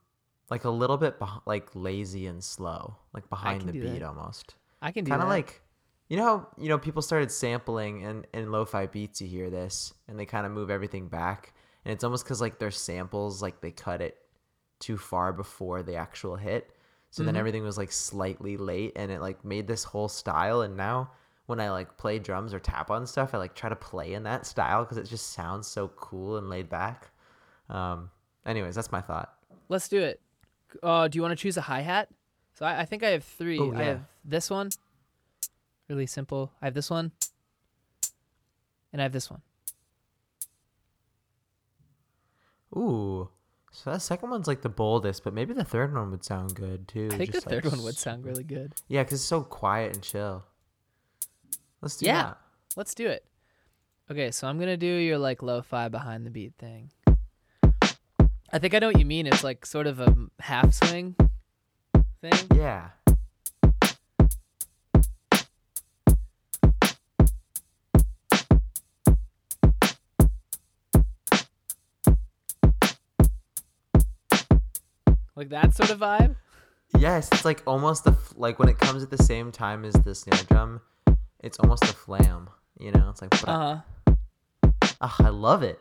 [0.50, 4.02] like a little bit beh- like lazy and slow, like behind the beat that.
[4.02, 4.54] almost.
[4.82, 5.14] I can do that.
[5.14, 5.62] Kind of like,
[6.08, 9.20] you know how you know people started sampling and in lo-fi beats.
[9.22, 11.53] You hear this, and they kind of move everything back,
[11.84, 14.16] and it's almost because like their samples like they cut it
[14.80, 16.70] too far before the actual hit.
[17.10, 17.38] So then Mhm.
[17.38, 21.12] everything was like slightly late and it like made this whole style and now
[21.46, 24.24] when I like play drums or tap on stuff I like try to play in
[24.24, 27.10] that style cuz it just sounds so cool and laid back.
[27.68, 28.10] Um
[28.44, 29.38] anyways, that's my thought.
[29.68, 30.20] Let's do it.
[30.82, 32.08] Uh, do you want to choose a hi hat?
[32.54, 33.60] So I, I think I have three.
[33.60, 34.70] Oh, I have this one.
[35.88, 36.50] Really simple.
[36.60, 37.12] I have this one.
[38.92, 39.42] And I have this one.
[42.76, 43.28] Ooh.
[43.72, 46.86] So that second one's like the boldest, but maybe the third one would sound good
[46.86, 47.08] too.
[47.12, 48.72] I think the just, like, third one would sound really good.
[48.88, 50.44] Yeah, cuz it's so quiet and chill.
[51.80, 52.22] Let's do Yeah.
[52.22, 52.38] that.
[52.76, 53.24] Let's do it.
[54.10, 56.90] Okay, so I'm gonna do your like lo-fi behind the beat thing.
[58.52, 59.26] I think I know what you mean.
[59.26, 61.16] It's like sort of a half swing
[62.20, 62.46] thing.
[62.54, 62.90] Yeah.
[75.36, 76.36] Like that sort of vibe?
[76.96, 80.14] Yes, it's like almost the like when it comes at the same time as the
[80.14, 80.80] snare drum,
[81.40, 82.48] it's almost a flam.
[82.78, 83.80] You know, it's like Uh
[85.00, 85.80] uh I love it.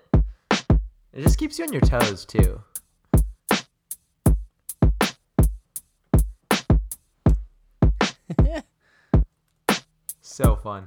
[1.13, 2.61] It just keeps you on your toes too.
[10.25, 10.85] So fun.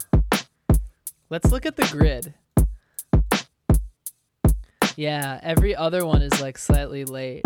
[1.30, 2.34] Let's look at the grid.
[4.96, 7.44] Yeah, every other one is like slightly late.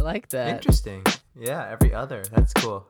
[0.00, 0.48] I like that.
[0.48, 1.04] Interesting.
[1.38, 2.22] Yeah, every other.
[2.34, 2.86] That's cool.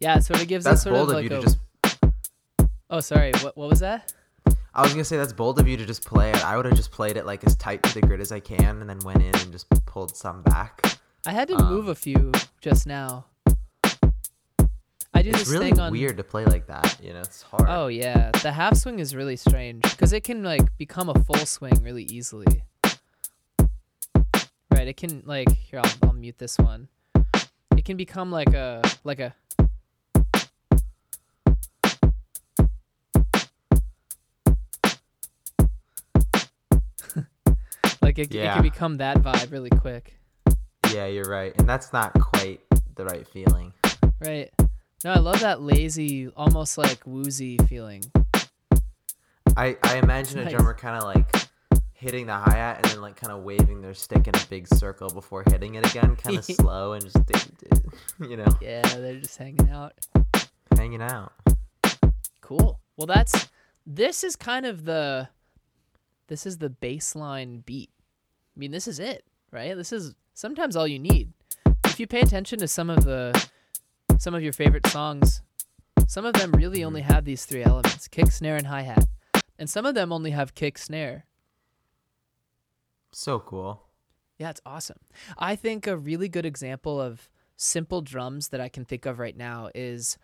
[0.00, 1.40] Yeah, so it sort of gives That's us sort bold of of like you a.
[1.40, 1.58] to just.
[2.90, 3.32] Oh, sorry.
[3.42, 4.12] What what was that?
[4.74, 6.44] I was gonna say that's bold of you to just play it.
[6.44, 8.80] I would have just played it like as tight to the grid as I can,
[8.80, 10.98] and then went in and just pulled some back.
[11.26, 13.26] I had to Um, move a few just now.
[15.18, 15.90] I do It's this really thing on.
[15.90, 16.96] weird to play like that.
[17.02, 17.66] You know, it's hard.
[17.68, 21.44] Oh yeah, the half swing is really strange because it can like become a full
[21.44, 22.62] swing really easily.
[24.70, 26.86] Right, it can like here I'll, I'll mute this one.
[27.76, 29.34] It can become like a like a.
[38.00, 40.14] like it, it can become that vibe really quick.
[40.94, 42.60] Yeah, you're right, and that's not quite
[42.94, 43.72] the right feeling.
[44.20, 44.52] Right.
[45.04, 48.02] No, I love that lazy, almost like woozy feeling.
[49.56, 50.52] I I imagine a Nice.
[50.52, 51.48] drummer kind of like
[51.92, 54.66] hitting the hi hat and then like kind of waving their stick in a big
[54.68, 57.16] circle before hitting it again, kind of slow and just
[58.20, 59.94] you know Yeah, they're just hanging out.
[60.76, 61.32] hanging out.
[62.40, 62.80] Cool.
[62.96, 63.48] Well, that's
[63.86, 65.28] this is kind of the
[66.26, 67.90] this is the baseline beat.
[68.56, 69.76] I mean, this is it, right?
[69.76, 71.32] This is sometimes all you need.
[71.84, 73.48] If you pay attention to some of the
[74.18, 75.42] some of your favorite songs,
[76.06, 79.06] some of them really only have these three elements: kick, snare, and hi-hat.
[79.58, 81.24] And some of them only have kick, snare.
[83.12, 83.82] So cool.
[84.38, 85.00] Yeah, it's awesome.
[85.36, 89.36] I think a really good example of simple drums that I can think of right
[89.36, 90.16] now is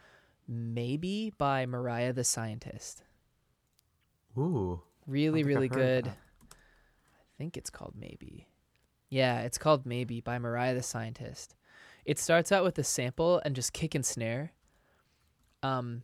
[0.46, 3.02] maybe by Mariah the Scientist.
[4.38, 4.82] Ooh.
[5.06, 6.04] Really, really good.
[6.04, 6.16] that.
[6.50, 8.46] I think it's called Maybe.
[9.10, 11.56] Yeah, it's called Maybe by Mariah the Scientist.
[12.04, 14.52] It starts out with a sample and just kick and snare.
[15.62, 16.02] Um,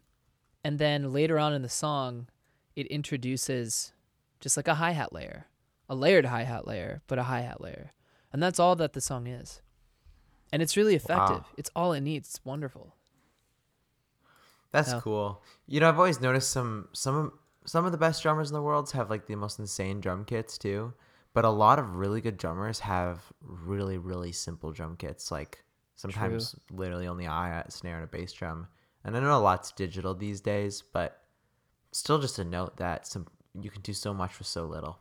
[0.64, 2.28] and then later on in the song,
[2.76, 3.92] it introduces
[4.40, 5.46] just like a hi hat layer,
[5.88, 7.92] a layered hi hat layer, but a hi hat layer.
[8.32, 9.60] And that's all that the song is.
[10.52, 11.38] And it's really effective.
[11.38, 11.46] Wow.
[11.56, 12.28] It's all it needs.
[12.28, 12.94] It's wonderful.
[14.72, 15.00] That's Oh.
[15.00, 15.42] cool.
[15.66, 17.32] You know, I've always noticed some some of
[17.66, 20.56] some of the best drummers in the world have like the most insane drum kits
[20.58, 20.94] too.
[21.32, 25.30] But a lot of really good drummers have really really simple drum kits.
[25.30, 25.64] Like
[26.00, 28.68] sometimes literally only a snare, and a bass drum.
[29.04, 31.22] And I know a lot's digital these days, but
[31.92, 33.26] still just a note that some
[33.60, 34.98] you can do so much with so little.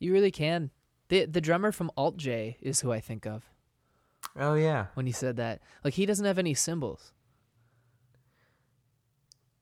[0.00, 0.70] You really can.
[1.08, 3.48] The the drummer from Alt J is who I think of.
[4.36, 5.60] Oh yeah, when he said that.
[5.84, 7.12] Like he doesn't have any cymbals.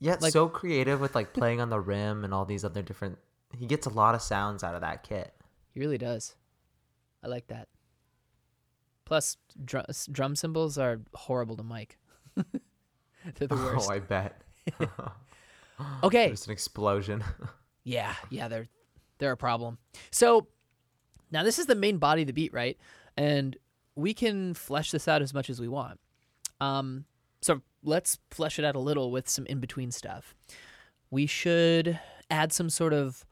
[0.00, 0.16] yeah.
[0.20, 3.18] Like- so creative with like playing on the rim and all these other different.
[3.56, 5.32] He gets a lot of sounds out of that kit.
[5.74, 6.34] He really does.
[7.22, 7.68] I like that.
[9.04, 11.98] Plus, drum, drum cymbals are horrible to mic.
[12.36, 13.88] They're the worst.
[13.90, 14.40] Oh, I bet.
[16.02, 16.30] okay.
[16.30, 17.24] Just an explosion.
[17.84, 18.66] Yeah, yeah, they're
[19.18, 19.78] they're a problem.
[20.10, 20.46] So
[21.30, 22.78] now this is the main body of the beat, right?
[23.16, 23.56] And
[23.94, 26.00] we can flesh this out as much as we want.
[26.60, 27.04] Um,
[27.40, 30.34] so let's flesh it out a little with some in between stuff.
[31.10, 33.24] We should add some sort of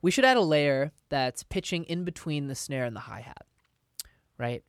[0.00, 3.46] we should add a layer that's pitching in between the snare and the hi hat,
[4.38, 4.62] right?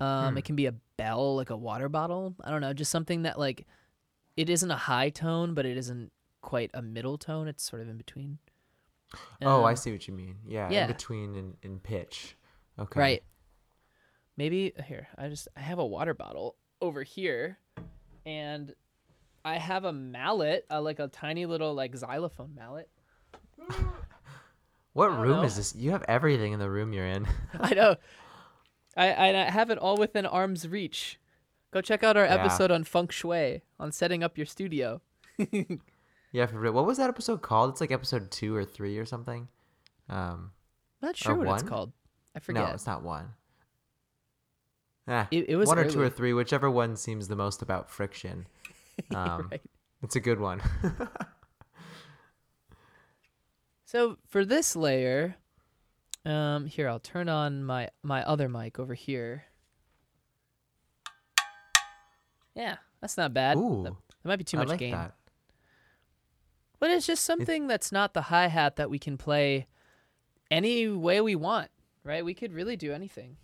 [0.00, 0.38] Um, Hmm.
[0.38, 2.34] It can be a bell, like a water bottle.
[2.44, 3.66] I don't know, just something that like
[4.36, 7.48] it isn't a high tone, but it isn't quite a middle tone.
[7.48, 8.38] It's sort of in between.
[9.42, 10.36] Oh, I Um, see what you mean.
[10.46, 10.82] Yeah, yeah.
[10.82, 12.36] in between in, in pitch.
[12.78, 13.00] Okay.
[13.00, 13.22] Right.
[14.36, 17.58] Maybe here, I just I have a water bottle over here
[18.26, 18.74] and
[19.46, 22.90] I have a mallet, uh, like a tiny little like xylophone mallet.
[24.92, 25.42] What room know.
[25.42, 25.74] is this?
[25.74, 27.26] You have everything in the room you're in.
[27.60, 27.96] I know.
[28.96, 31.18] I I have it all within arm's reach.
[31.72, 32.36] Go check out our Yeah.
[32.36, 35.00] episode on feng shui, on setting up your studio.
[36.32, 36.72] yeah, for real.
[36.72, 37.70] What was that episode called?
[37.70, 39.48] It's like episode two or three or something.
[40.08, 40.52] Um,
[41.02, 41.92] Not sure what it's called.
[42.34, 42.66] I forget.
[42.66, 43.30] no, it's not one.
[45.08, 47.90] Ah, It- it was one or two or three, whichever one seems the most about
[47.90, 48.46] friction.
[49.14, 49.62] Um, Right.
[50.02, 50.62] It's a good one.
[53.84, 55.36] So for this layer,
[56.26, 59.44] um, here I'll turn on my my other mic over here.
[62.54, 63.56] Yeah, that's not bad.
[63.56, 65.14] Ooh, That, that might be too I much like gain, that.
[66.78, 69.66] but it's just something that's not the hi hat that we can play
[70.50, 71.70] any way we want,
[72.02, 72.24] right?
[72.24, 73.36] We could really do anything.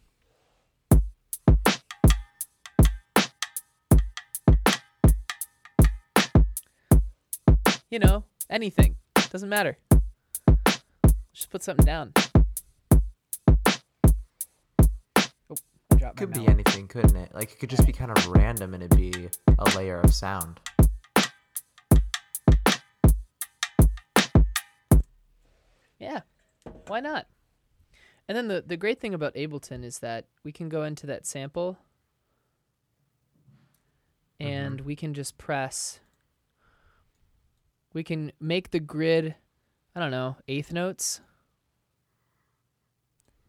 [7.90, 8.96] You know, anything.
[9.30, 9.76] Doesn't matter.
[11.34, 12.12] Just put something down.
[16.16, 17.34] Could be anything, couldn't it?
[17.34, 20.60] Like it could just be kind of random and it'd be a layer of sound.
[25.98, 26.20] Yeah,
[26.86, 27.26] why not?
[28.28, 31.26] And then the the great thing about Ableton is that we can go into that
[31.26, 31.78] sample
[34.40, 34.86] and mm-hmm.
[34.86, 36.00] we can just press
[37.92, 39.34] we can make the grid
[39.94, 41.20] I don't know, eighth notes,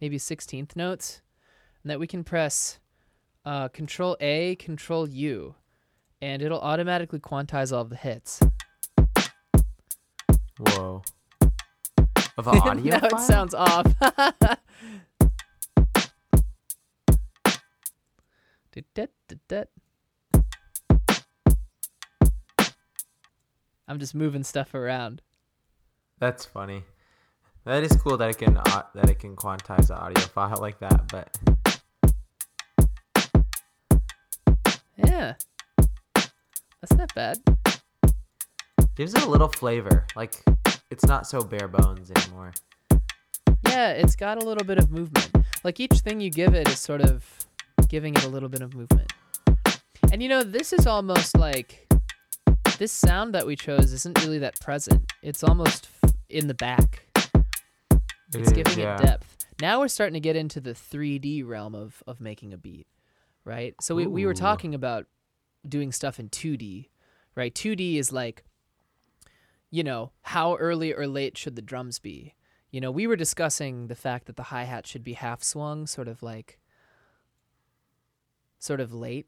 [0.02, 1.23] maybe 16th notes, and
[1.86, 2.80] that we can press
[3.46, 5.56] uh, Control A, Control U,
[6.22, 8.42] and it'll automatically quantize all of the hits.
[10.60, 11.04] Whoa.
[12.38, 13.20] Of an audio now file?
[13.20, 13.86] it sounds off.
[23.88, 25.22] I'm just moving stuff around.
[26.20, 26.84] That's funny.
[27.66, 30.80] That is cool that it can uh, that it can quantize the audio file like
[30.80, 31.38] that, but
[35.24, 35.34] Yeah.
[36.82, 37.38] That's not bad.
[38.96, 40.06] gives it a little flavor.
[40.16, 40.44] Like
[40.92, 42.54] it's not so bare bones anymore.
[43.68, 45.32] Yeah, it's got a little bit of movement.
[45.64, 47.26] Like each thing you give it is sort of
[47.88, 49.14] giving it a little bit of movement.
[50.12, 51.88] And you know, this is almost like
[52.78, 55.10] this sound that we chose isn't really that present.
[55.22, 57.08] It's almost f- in the back.
[57.16, 57.32] It
[58.34, 58.98] it's is, giving yeah.
[58.98, 59.46] it depth.
[59.62, 62.88] Now we're starting to get into the 3D realm of of making a beat,
[63.46, 63.74] right?
[63.82, 65.08] So we, we were talking about
[65.68, 66.90] doing stuff in 2D,
[67.36, 67.54] right?
[67.54, 68.44] 2D is like
[69.72, 72.36] you know, how early or late should the drums be?
[72.70, 76.08] You know, we were discussing the fact that the hi-hat should be half swung, sort
[76.08, 76.60] of like
[78.60, 79.28] sort of late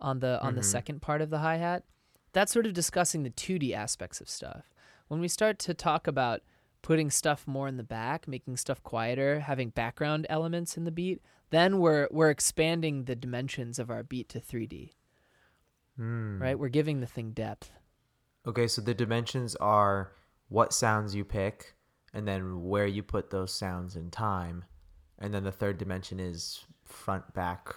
[0.00, 0.64] on the on the Mhm.
[0.64, 1.84] second part of the hi-hat.
[2.32, 4.72] That's sort of discussing the 2D aspects of stuff.
[5.08, 6.42] When we start to talk about
[6.82, 11.20] putting stuff more in the back, making stuff quieter, having background elements in the beat,
[11.50, 14.92] then we're we're expanding the dimensions of our beat to 3D,
[15.98, 16.40] Hmm.
[16.40, 16.58] right?
[16.58, 17.70] We're giving the thing depth.
[18.46, 20.12] Okay, so the dimensions are
[20.48, 21.74] what sounds you pick,
[22.14, 24.64] and then where you put those sounds in time,
[25.18, 27.74] and then the third dimension is front, back.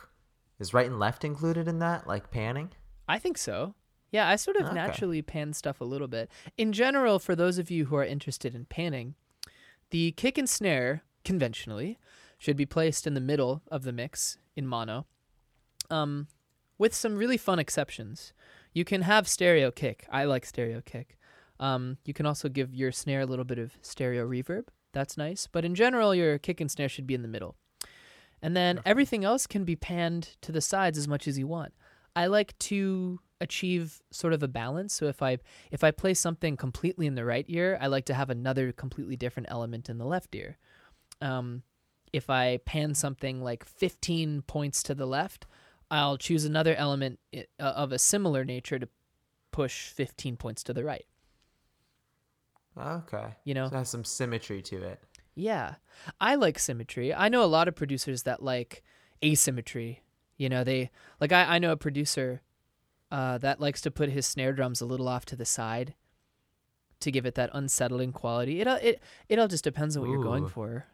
[0.60, 2.70] Is right and left included in that, like panning?
[3.08, 3.74] I think so.
[4.12, 4.76] Yeah, I sort of Okay.
[4.76, 6.30] naturally pan stuff a little bit.
[6.58, 9.16] In general, for those of you who are interested in panning,
[9.90, 11.98] the kick and snare, conventionally,
[12.38, 15.08] should be placed in the middle of the mix in mono,
[15.90, 16.28] um,
[16.82, 18.34] with some really fun exceptions.
[18.74, 20.08] You can have stereo kick.
[20.12, 21.15] I like stereo kick.
[21.60, 24.63] Um, you can also give your snare a little bit of stereo reverb.
[24.91, 25.46] That's nice.
[25.46, 27.56] But in general, your kick and snare should be in the middle.
[28.41, 31.72] And then everything else can be panned to the sides as much as you want.
[32.15, 34.91] I like to achieve sort of a balance.
[34.96, 35.38] So if I
[35.70, 39.15] if I play something completely in the right ear, I like to have another completely
[39.15, 40.58] different element in the left ear.
[41.22, 41.62] Um,
[42.12, 45.46] if I pan something like 15 points to the left,
[45.91, 48.88] I'll choose another element uh, of a similar nature to
[49.51, 51.06] push 15 points to the right.
[52.77, 53.36] Okay.
[53.43, 53.67] You know?
[53.69, 55.04] So has some symmetry to it.
[55.36, 55.75] Yeah.
[56.19, 57.13] I like symmetry.
[57.13, 58.84] I know a lot of producers that like
[59.23, 60.01] asymmetry.
[60.38, 62.41] You know, they like I, I know a producer
[63.12, 65.93] uh, that likes to put his snare drums a little off to the side
[67.01, 68.62] to give it that unsettling quality.
[68.62, 70.86] It all- it it all just depends on what you're going for.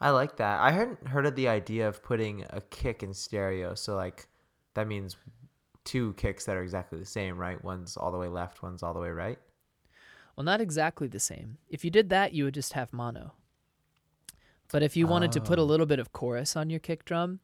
[0.00, 0.60] I like that.
[0.60, 3.74] I hadn't heard of the idea of putting a kick in stereo.
[3.74, 4.26] So like
[4.74, 5.16] that means
[5.84, 7.62] two kicks that are exactly the same, right?
[7.62, 9.38] One's all the way left, one's all the way right.
[10.36, 11.58] Well, not exactly the same.
[11.68, 13.34] If you did that, you would just have mono.
[14.72, 15.66] But if you wanted to put a Oh.
[15.66, 17.38] little bit of chorus on your kick drum,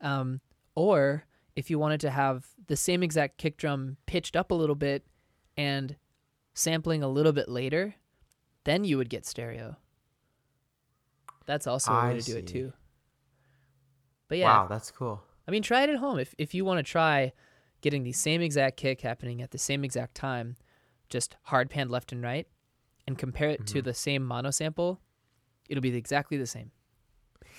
[0.00, 0.40] um,
[0.74, 1.24] or
[1.54, 5.06] if you wanted to have the same exact kick drum pitched up a little bit
[5.56, 5.96] and
[6.54, 7.94] sampling a little bit later,
[8.64, 9.76] then you would get stereo.
[11.46, 12.52] That's also a way I to do it see.
[12.52, 12.72] too.
[14.28, 15.22] But yeah, Wow, that's cool.
[15.46, 17.32] I mean, try it at home if if you want to try
[17.80, 20.56] getting the same exact kick happening at the same exact time,
[21.08, 22.48] just hard pan left and right,
[23.06, 23.84] and compare it to Mhm.
[23.84, 25.00] the same mono sample,
[25.68, 26.72] it'll be exactly the same.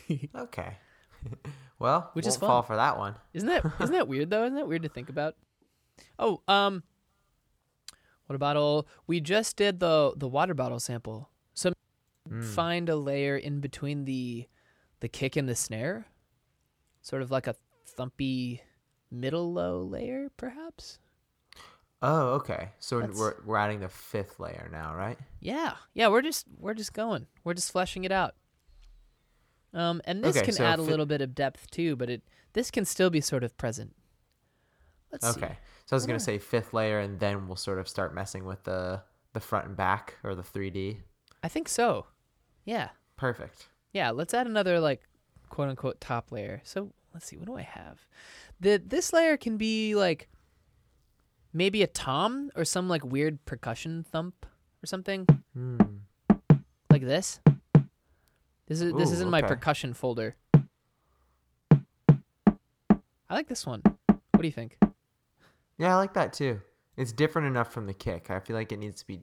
[0.35, 0.77] Okay.
[1.79, 2.67] well, Which won't is fall fun.
[2.67, 3.15] for that one.
[3.33, 4.43] Isn't that isn't that weird though?
[4.43, 5.35] Isn't that weird to think about?
[6.19, 6.83] Oh, um,
[8.25, 8.87] what about all?
[9.07, 11.29] We just did the the water bottle sample.
[12.29, 12.43] Mm.
[12.43, 14.47] find a layer in between the
[14.99, 16.07] the kick and the snare,
[17.01, 17.55] sort of like a
[17.97, 18.61] thumpy
[19.11, 20.99] middle low layer, perhaps.
[22.01, 22.71] Oh, okay.
[22.79, 25.17] So That's- we're we're adding the fifth layer now, right?
[25.39, 27.27] Yeah, yeah, we're just we're just going.
[27.43, 28.35] We're just fleshing it out.
[29.73, 32.21] Um, and this Okay, can so add a little bit of depth too, but it
[32.53, 33.95] this can still be sort of present.
[35.11, 35.39] Let's see.
[35.43, 35.57] Okay.
[35.85, 38.13] So I was What gonna are- say fifth layer, and then we'll sort of start
[38.13, 39.03] messing with the
[39.33, 41.01] the front and back or the 3D.
[41.43, 42.07] I think so.
[42.67, 43.67] Yeah, Perfect.
[43.93, 44.11] yeah.
[44.11, 45.01] Let's add another like
[45.49, 46.61] quote unquote top layer.
[46.65, 47.37] So let's see.
[47.37, 48.05] What do I have?
[48.59, 50.27] The this layer can be like
[51.53, 54.45] maybe a tom or some like weird percussion thump
[54.83, 55.77] or something Hmm.
[56.91, 57.39] like this.
[58.67, 60.35] This is this is Ooh, in my percussion folder.
[63.29, 63.81] I like this one.
[64.07, 64.77] What do you think?
[65.77, 66.61] Yeah, I like that too.
[66.97, 68.29] It's different enough from the kick.
[68.29, 69.21] I feel like it needs to be.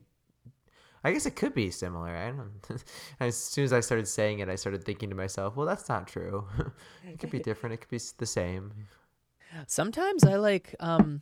[1.05, 2.09] I guess it could be similar.
[2.09, 2.83] I don't.
[3.19, 6.07] as soon as I started saying it, I started thinking to myself, "Well, that's not
[6.07, 6.47] true.
[7.07, 7.75] it could be different.
[7.75, 8.73] It could be the same."
[9.67, 11.21] Sometimes I like um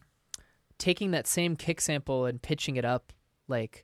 [0.78, 3.12] taking that same kick sample and pitching it up
[3.50, 3.84] like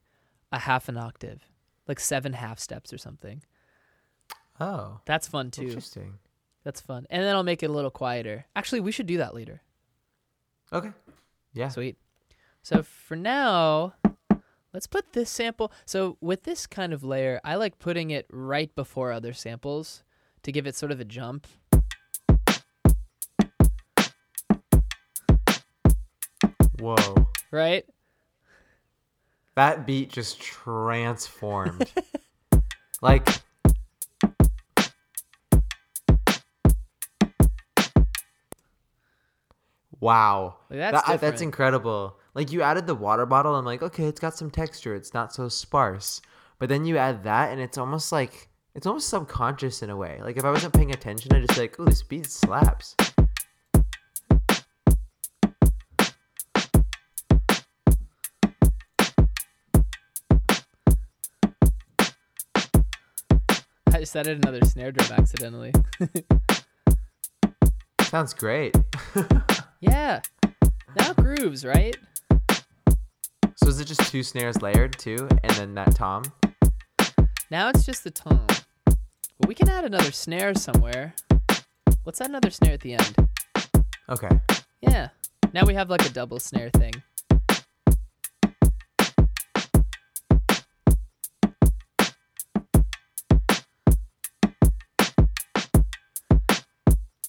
[0.53, 1.49] a half an octave,
[1.85, 3.43] like seven half steps or something.
[4.57, 5.63] Oh, That's fun too.
[5.63, 6.13] interesting.
[6.63, 7.07] That's fun.
[7.09, 8.45] And then I'll make it a little quieter.
[8.55, 9.61] Actually, we should do that later.
[10.71, 10.91] Okay.
[11.53, 11.67] Yeah.
[11.69, 11.97] Sweet.
[12.61, 13.95] So for now,
[14.73, 15.71] let's put this sample.
[15.85, 20.03] So with this kind of layer, I like putting it right before other samples
[20.43, 21.47] to give it sort of a jump.
[26.79, 27.27] Whoa.
[27.51, 27.85] Right?
[29.55, 31.91] That beat just transformed.
[33.01, 33.27] like
[39.99, 40.55] Wow.
[40.69, 42.17] That's That- I- that's incredible.
[42.39, 44.95] Like you added the water bottle, I'm like, okay, it's got some texture.
[44.95, 46.21] It's not so sparse.
[46.57, 50.21] But then you add that and it's almost like it's almost subconscious in a way.
[50.23, 52.95] Like if I wasn't paying attention, I'd just be like, oh, this beat slaps.
[63.91, 65.73] I just added another snare drum accidentally.
[68.03, 68.77] Sounds great.
[69.81, 70.21] yeah.
[70.95, 71.97] Now grooves, right?
[73.69, 76.23] Is it just two snares layered too, and then that tom?
[77.51, 78.47] Now it's just the tom.
[78.87, 81.13] Well, we can add another snare somewhere.
[82.03, 83.15] Let's add another snare at the end.
[84.09, 84.29] Okay.
[84.81, 85.09] Yeah.
[85.53, 86.93] Now we have like a double snare thing.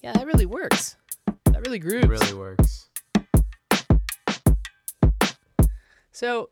[0.01, 0.97] Yeah, that really works.
[1.45, 2.05] That really grooves.
[2.05, 2.90] It really works.
[6.21, 6.51] So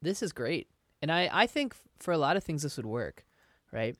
[0.00, 0.68] this is great.
[1.02, 3.24] And I, I think for a lot of things this would work,
[3.72, 3.96] right?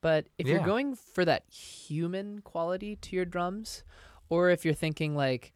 [0.00, 3.84] But if you're going for that human quality to your drums,
[4.28, 5.52] or if you're thinking like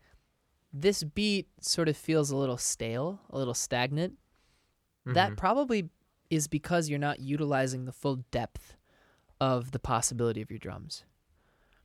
[0.72, 4.16] this beat sort of feels a little stale, a little stagnant,
[5.07, 5.36] that Mhm.
[5.36, 5.90] probably
[6.30, 8.76] is because you're not utilizing the full depth
[9.40, 11.05] of the possibility of your drums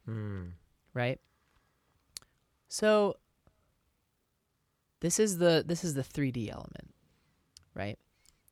[0.08, 0.54] Mm.
[0.94, 1.20] right?
[2.68, 3.18] So
[5.02, 6.94] this is the this is the 3D element,
[7.76, 8.00] right?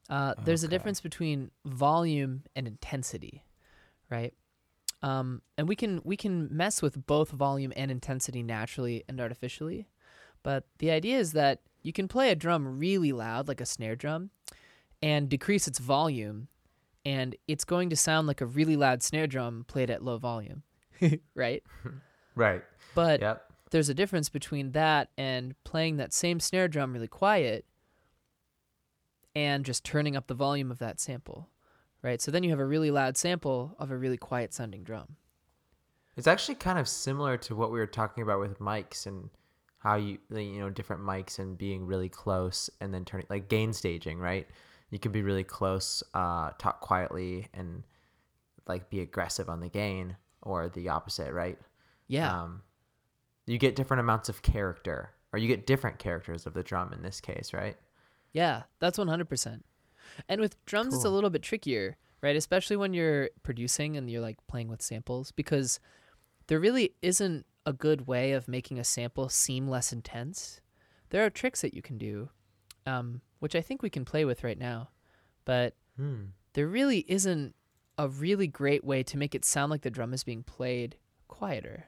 [0.09, 3.45] Uh, there's a difference between volume and intensity,
[4.09, 4.33] right?
[5.01, 9.87] Um, and we can we can mess with both volume and intensity naturally and artificially,
[10.43, 13.95] but the idea is that you can play a drum really loud, like a snare
[13.95, 14.31] drum,
[15.01, 16.47] and decrease its volume,
[17.05, 20.63] and it's going to sound like a really loud snare drum played at low volume,
[21.35, 21.63] right?
[22.35, 22.63] Right.
[22.95, 23.48] But Yep.
[23.69, 27.65] There's a difference between that and playing that same snare drum really quiet
[29.35, 31.49] and just turning up the volume of that sample,
[32.01, 32.21] right?
[32.21, 35.15] So then you have a really loud sample of a really quiet sounding drum.
[36.17, 39.29] It's actually kind of similar to what we were talking about with mics and
[39.77, 43.71] how you you know different mics and being really close and then turning like gain
[43.71, 44.47] staging, right?
[44.89, 47.83] You can be really close, uh, talk quietly, and
[48.67, 51.57] like be aggressive on the gain, or the opposite, right?
[52.07, 52.41] Yeah.
[52.41, 52.63] Um,
[53.51, 57.01] you get different amounts of character, or you get different characters of the drum in
[57.01, 57.77] this case, right?
[58.31, 59.61] Yeah, that's 100%.
[60.27, 62.35] And with drums, it's a little bit trickier, right?
[62.35, 65.79] Especially when you're producing and you're like playing with samples because
[66.47, 70.61] there really isn't a good way of making a sample seem less intense.
[71.09, 72.29] There are tricks that you can do,
[72.85, 74.89] um, which I think we can play with right now,
[75.45, 76.25] but Hmm.
[76.53, 77.55] there really isn't
[77.97, 80.97] a really great way to make it sound like the drum is being played
[81.27, 81.85] quieter.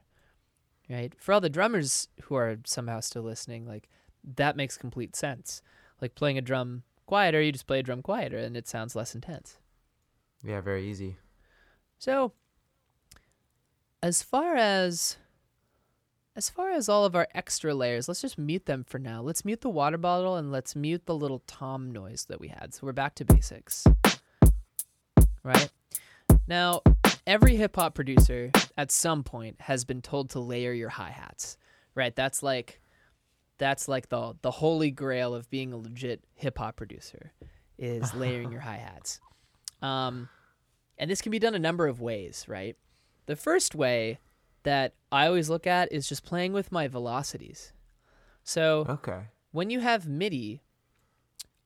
[0.91, 1.13] Right?
[1.17, 3.87] For all the drummers who are somehow still listening, like
[4.35, 5.61] that makes complete sense.
[6.01, 9.15] Like playing a drum quieter, you just play a drum quieter and it sounds less
[9.15, 9.57] intense.
[10.43, 11.17] Yeah, very easy.
[11.97, 12.33] So,
[14.03, 15.17] as far as
[16.35, 19.21] as far as all of our extra layers, let's just mute them for now.
[19.21, 22.73] Let's mute the water bottle and let's mute the little tom noise that we had.
[22.73, 23.85] So we're back to basics.
[25.43, 25.69] Right?
[26.47, 26.81] Now,
[27.27, 31.57] every hip hop producer at some point has been told to layer your hi-hats.
[31.95, 32.15] Right?
[32.15, 32.81] That's like
[33.57, 37.31] that's like the the holy grail of being a legit hip hop producer
[37.77, 39.19] is layering your hi-hats.
[39.81, 40.29] Um
[40.97, 42.75] and this can be done a number of ways, right?
[43.25, 44.19] The first way
[44.63, 47.73] that I always look at is just playing with my velocities.
[48.43, 49.21] So Okay.
[49.51, 50.61] when you have MIDI,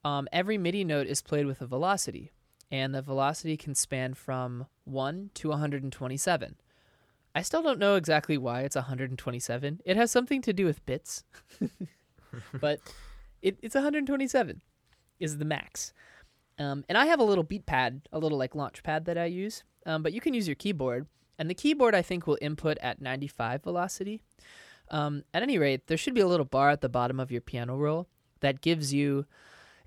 [0.05, 2.31] um, every MIDI note is played with a velocity,
[2.71, 6.55] and the velocity can span from 1 to 127.
[7.33, 9.81] I still don't know exactly why it's 127.
[9.83, 11.23] It has something to do with bits,
[12.61, 12.79] but
[13.41, 14.61] it, it's 127
[15.19, 15.93] is the max.
[16.57, 19.25] Um, and I have a little beat pad, a little like launch pad that I
[19.25, 21.07] use, um, but you can use your keyboard.
[21.37, 24.21] And the keyboard, I think, will input at 95 velocity.
[24.89, 27.41] Um, at any rate, there should be a little bar at the bottom of your
[27.41, 28.07] piano roll
[28.39, 29.25] that gives you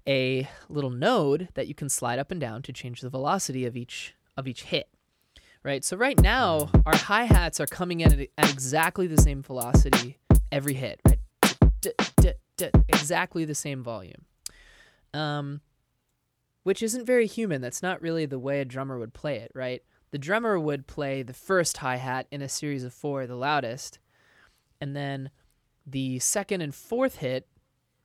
[0.06, 3.76] a little node that you can slide up and down to change the velocity of
[3.76, 4.88] each of each hit.
[5.64, 5.84] Right.
[5.84, 10.16] So right now, our hi hats are coming in at, at exactly the same velocity
[10.50, 11.00] every hit.
[11.04, 11.18] Right.
[11.80, 14.24] D- d- d- exactly the same volume.
[15.12, 15.60] Um,
[16.62, 17.60] which isn't very human.
[17.60, 19.82] That's not really the way a drummer would play it, right?
[20.10, 23.98] The drummer would play the first hi hat in a series of four, the loudest,
[24.80, 25.30] and then
[25.86, 27.48] the second and fourth hit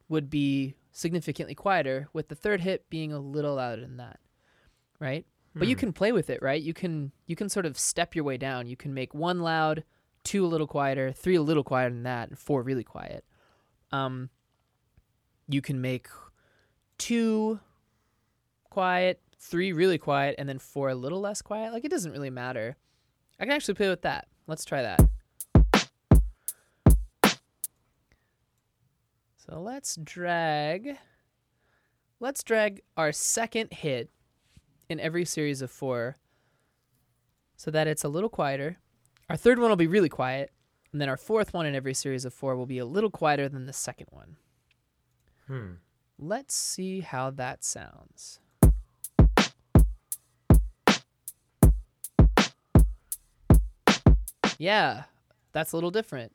[0.09, 4.19] would be significantly quieter, with the third hit being a little louder than that,
[4.99, 5.25] right?
[5.55, 5.79] But you Hmm.
[5.79, 6.61] can play with it, right?
[6.61, 8.67] You can you can sort of step your way down.
[8.67, 9.83] You can make one loud,
[10.23, 13.23] two a little quieter, three a little quieter than that, and four really quiet.
[13.91, 14.29] Um,
[15.47, 16.07] you can make
[16.97, 17.59] two
[18.69, 21.71] quiet, three really quiet, and then four a little less quiet.
[21.73, 22.77] Like it doesn't really matter.
[23.39, 24.27] I can actually play with that.
[24.47, 25.01] Let's try that.
[29.37, 30.97] So let's drag
[32.19, 34.09] let's drag our second hit
[34.89, 36.17] in every series of 4
[37.55, 38.77] so that it's a little quieter.
[39.29, 40.51] Our third one will be really quiet,
[40.91, 43.47] and then our fourth one in every series of 4 will be a little quieter
[43.47, 44.35] than the second one.
[45.47, 45.71] Hmm.
[46.19, 48.39] Let's see how that sounds.
[54.57, 55.03] Yeah,
[55.51, 56.31] that's a little different.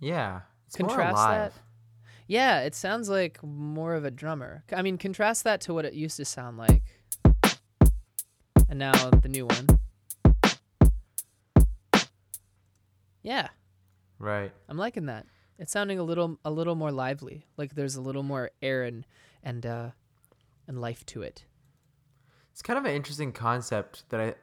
[0.00, 0.40] Yeah.
[0.66, 1.52] It's Contrast more that.
[2.26, 4.64] Yeah, it sounds like more of a drummer.
[4.72, 6.82] I mean, contrast that to what it used to sound like.
[8.74, 9.78] And now the new one.
[13.22, 13.50] Yeah,
[14.18, 14.50] Right.
[14.68, 15.26] I'm liking that.
[15.60, 17.46] It's sounding a little a little more lively.
[17.56, 19.06] Like there's a little more air and
[19.44, 19.90] and uh
[20.66, 21.44] and life to it.
[22.50, 24.34] It's kind of an interesting concept that I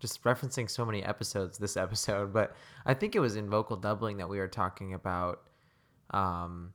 [0.00, 2.56] just referencing so many episodes this episode, but
[2.86, 5.42] I think it was in vocal doubling that we were talking about
[6.08, 6.72] um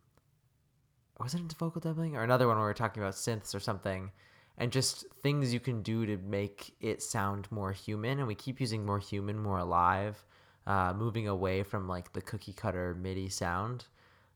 [1.19, 4.11] wasn't it vocal doubling or another one where we were talking about synths or something
[4.59, 8.59] and just things you can do to make it sound more human and we keep
[8.59, 10.23] using more human, more alive,
[10.67, 13.85] uh, moving away from like the cookie cutter MIDI sound.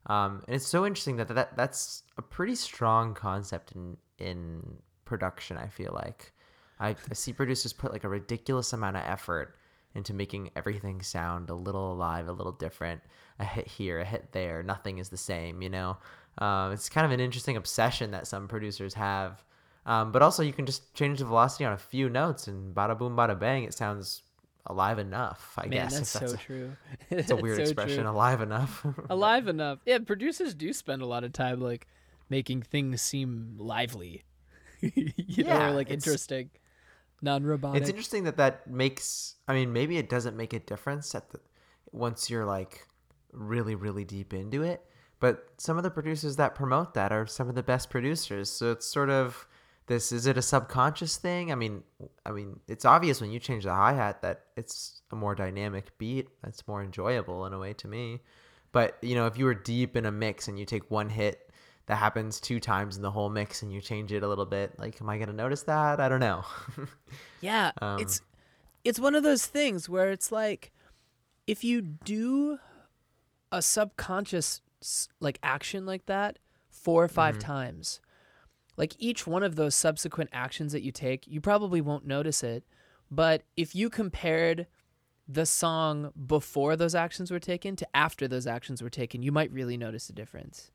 [0.06, 5.56] Um, and it's so interesting that, that that's a pretty strong concept in in production.
[5.56, 6.32] I feel like
[6.80, 9.56] I, I see producers put like a ridiculous amount of effort
[9.94, 13.00] into making everything sound a little alive, a little different.
[13.38, 14.62] A hit here, a hit there.
[14.62, 15.62] Nothing is the same.
[15.62, 15.96] You know,
[16.38, 19.44] uh, it's kind of an interesting obsession that some producers have.
[19.86, 22.98] Um, but also, you can just change the velocity on a few notes, and bada
[22.98, 24.22] boom, bada bang, it sounds
[24.66, 25.54] alive enough.
[25.58, 26.76] I Man, guess that's, that's so a, true.
[27.10, 28.06] it's a weird expression.
[28.06, 28.86] Alive enough.
[29.10, 29.80] Alive enough.
[29.84, 31.86] Yeah, producers do spend a lot of time like
[32.30, 34.24] making things seem lively.
[34.80, 36.50] you know, or like interesting.
[37.22, 37.80] Non-robotic.
[37.80, 39.36] It's interesting that that makes.
[39.48, 41.40] I mean, maybe it doesn't make a difference at the
[41.92, 42.86] once you're like
[43.32, 44.82] really, really deep into it.
[45.20, 48.50] But some of the producers that promote that are some of the best producers.
[48.50, 49.46] So it's sort of
[49.86, 50.12] this.
[50.12, 51.52] Is it a subconscious thing?
[51.52, 51.82] I mean,
[52.24, 55.96] I mean, it's obvious when you change the hi hat that it's a more dynamic
[55.98, 56.28] beat.
[56.46, 58.20] It's more enjoyable in a way to me.
[58.72, 61.50] But you know, if you were deep in a mix and you take one hit
[61.86, 64.78] that happens two times in the whole mix and you change it a little bit,
[64.78, 66.00] like, am I gonna notice that?
[66.00, 66.44] I don't know.
[67.40, 68.20] Yeah, Um, it's
[68.84, 70.72] it's one of those things where it's like
[71.46, 72.58] if you do
[73.52, 74.60] a subconscious
[75.20, 76.38] like action like that
[76.70, 78.00] four or 5 times,
[78.76, 82.64] like each one of those subsequent actions that you take, you probably won't notice it.
[83.10, 84.66] But if you compared
[85.28, 89.52] the song before those actions were taken to after those actions were taken, you might
[89.52, 90.70] really notice a difference.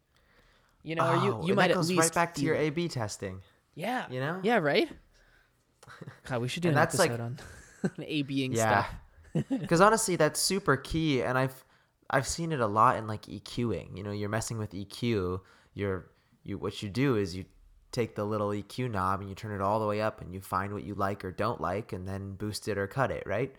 [0.83, 2.55] You know, or Oh, you you might that at least right back to your.
[2.55, 3.41] A/B testing.
[3.75, 4.39] yeah you know?
[4.43, 4.89] yeah right.
[6.25, 7.37] God, we should do an that's like- episode
[7.83, 8.85] on A/B-ing Yeah,
[9.33, 9.45] stuff.
[9.59, 11.21] because honestly, that's super key.
[11.21, 11.65] And I've
[12.09, 13.95] I've seen it a lot in like EQing.
[13.97, 15.41] You know, you're messing with EQ.
[15.73, 16.09] You're
[16.43, 17.45] you what you do is you
[17.91, 20.41] take the little EQ knob and you turn it all the way up and you
[20.41, 23.55] find what you like or don't like and then boost it or cut it, right?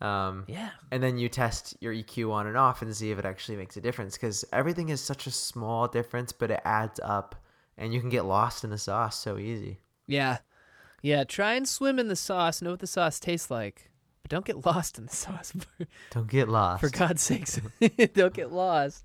[0.00, 0.70] Um, Yeah.
[0.90, 3.76] and then you test your EQ on and off and see if it actually makes
[3.76, 7.34] a difference because everything is such a small difference, but it adds up
[7.76, 9.78] and you can get lost in the sauce so easy.
[10.06, 10.38] Yeah.
[11.02, 11.24] Yeah.
[11.24, 12.60] Try and swim in the sauce.
[12.62, 13.90] Know what the sauce tastes like.
[14.22, 15.52] But don't get lost in the sauce.
[16.10, 16.80] Don't get lost.
[16.82, 17.60] for God's sakes.
[18.14, 19.04] don't get lost.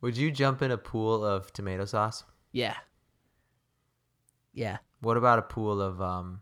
[0.00, 2.24] Would you jump in a pool of tomato sauce?
[2.52, 2.76] Yeah.
[4.58, 4.78] Yeah.
[5.00, 6.40] What about a pool of um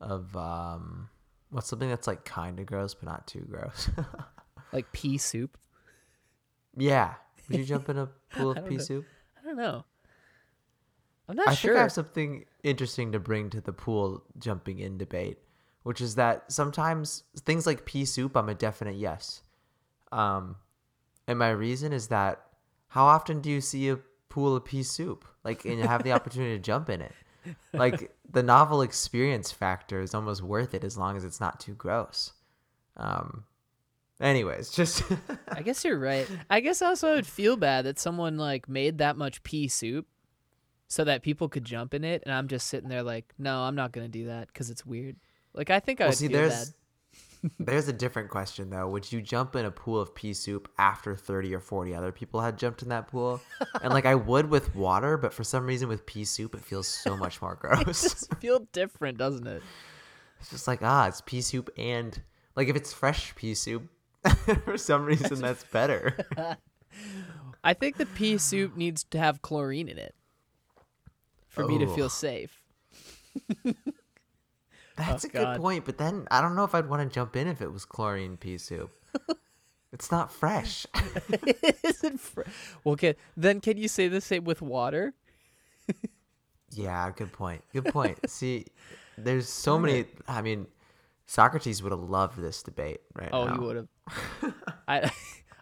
[0.00, 1.08] of um
[1.50, 3.90] what's something that's like kind of gross but not too gross?
[4.72, 5.56] Like pea soup.
[6.76, 7.14] yeah.
[7.48, 8.82] Would you jump in a pool of pea know.
[8.82, 9.06] soup?
[9.40, 9.84] I don't know.
[11.28, 11.70] I'm not I sure.
[11.70, 15.38] think I have something interesting to bring to the pool jumping in debate,
[15.84, 19.42] which is that sometimes things like pea soup, I'm a definite yes.
[20.10, 20.56] Um,
[21.28, 22.42] and my reason is that
[22.88, 25.24] how often do you see a pool of pea soup?
[25.46, 27.12] Like, and you have the opportunity to jump in it.
[27.72, 31.74] Like, the novel experience factor is almost worth it as long as it's not too
[31.74, 32.32] gross.
[32.96, 33.44] Um,
[34.20, 35.04] anyways, just
[35.48, 36.28] I guess you're right.
[36.50, 40.08] I guess also I would feel bad that someone like made that much pea soup
[40.88, 43.76] so that people could jump in it, and I'm just sitting there like, no, I'm
[43.76, 45.14] not gonna do that because it's weird.
[45.54, 46.74] Like I think I well, would see, feel there's bad.
[47.58, 48.88] There's a different question though.
[48.88, 52.40] Would you jump in a pool of pea soup after 30 or 40 other people
[52.40, 53.40] had jumped in that pool?
[53.82, 56.86] and like I would with water, but for some reason with pea soup it feels
[56.88, 57.84] so much more gross.
[58.02, 59.62] Just feel different, doesn't it?
[60.40, 62.20] it's just like ah, it's pea soup and
[62.54, 63.88] like if it's fresh pea soup,
[64.64, 66.16] for some reason that's better.
[67.64, 70.14] I think the pea soup needs to have chlorine in it
[71.48, 72.08] for me to feel Oh.
[72.08, 72.62] safe.
[74.96, 75.60] That's Oh, a good God.
[75.60, 77.84] point, but then I don't know if I'd want to jump in if it was
[77.84, 78.90] chlorine pea soup.
[79.92, 80.86] it's not fresh.
[81.84, 82.42] Is it fr-
[82.82, 85.14] well, okay, then can you say the same with water?
[86.70, 87.62] Yeah, good point.
[87.72, 88.18] Good point.
[88.30, 88.66] See,
[89.16, 90.04] there's so many.
[90.26, 90.66] I mean,
[91.26, 93.54] Socrates would have loved this debate right Oh, now.
[93.54, 94.54] you would have.
[94.88, 95.10] I,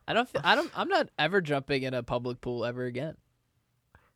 [0.09, 0.28] I don't.
[0.43, 0.70] I don't.
[0.74, 3.16] I'm not ever jumping in a public pool ever again.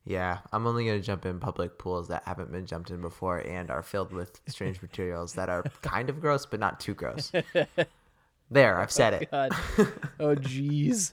[0.05, 3.70] Yeah, I'm only gonna jump in public pools that haven't been jumped in before and
[3.70, 7.30] are filled with strange materials that are kind of gross but not too gross.
[8.51, 9.30] There, I've said it.
[9.30, 9.53] God.
[10.18, 11.12] oh, jeez.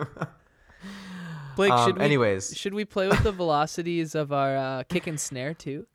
[1.57, 2.57] Blake, Um, should we, anyways.
[2.57, 5.87] should we play with the velocities of our uh, kick and snare too?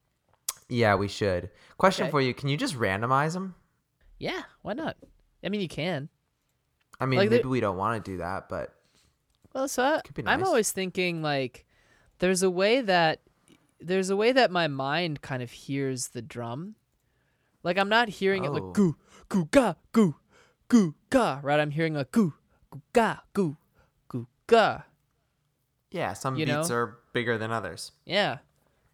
[0.69, 1.49] Yeah, we should.
[1.77, 2.11] Question Okay.
[2.11, 3.55] for you: Can you just randomize them?
[4.19, 4.97] Yeah, why not?
[5.43, 6.09] I mean, you can.
[6.99, 8.73] I mean, Like, maybe we don't want to do that, but
[9.53, 11.65] Well, so I, be I'm always thinking like,
[12.19, 13.21] there's a way that
[13.79, 16.75] there's a way that my mind kind of hears the drum.
[17.63, 18.53] Like I'm not hearing it Oh.
[18.53, 18.95] like goo
[19.29, 20.15] goo ga goo
[20.67, 21.59] goo ga right.
[21.59, 22.33] I'm hearing like goo
[22.71, 23.57] goo ga goo
[24.07, 24.81] goo ga.
[25.91, 26.75] yeah, some You beats know?
[26.75, 27.91] are bigger than others.
[28.05, 28.39] Yeah.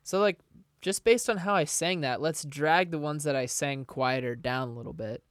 [0.04, 0.40] So like
[0.82, 4.36] just based on how I sang that, let's drag the ones that I sang quieter
[4.36, 5.24] down a little bit.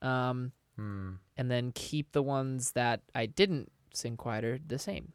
[0.00, 1.14] Um Hmm.
[1.36, 5.12] and then keep the ones that I didn't sing quieter the same.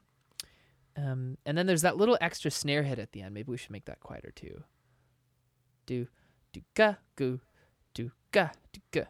[0.98, 3.34] Um and then there's that little extra snare hit at the end.
[3.34, 4.64] Maybe we should make that quieter too.
[5.86, 6.08] Do
[6.52, 7.40] do ga goo
[7.94, 9.04] do ga do ga.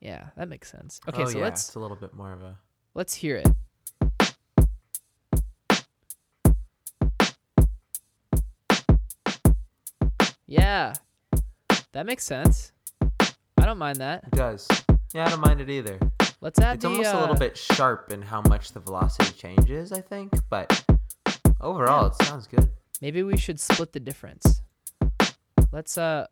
[0.00, 1.00] Yeah, that makes sense.
[1.08, 2.58] Okay, oh, so yeah, let's it's a little bit more of a.
[2.94, 3.48] let's hear it.
[10.46, 10.94] Yeah.
[11.92, 12.72] That makes sense.
[13.10, 14.24] I don't mind that.
[14.24, 14.68] It does.
[15.14, 15.98] Yeah, I don't mind it either.
[16.40, 19.32] Let's add It's the almost a little uh, bit sharp in how much the velocity
[19.32, 20.84] changes, I think, but
[21.60, 22.68] overall, it sounds good.
[23.00, 24.62] maybe we should split the difference.
[25.72, 26.26] Let's uh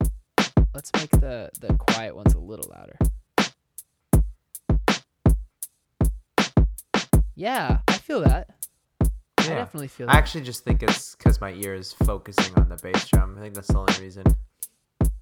[0.75, 2.97] let's make the the quiet ones a little louder.
[7.37, 8.51] Yeah, I feel that.
[9.01, 10.14] I definitely feel that.
[10.14, 13.37] I actually just think it's because my ear is focusing on the bass drum.
[13.37, 14.25] I think that's the only reason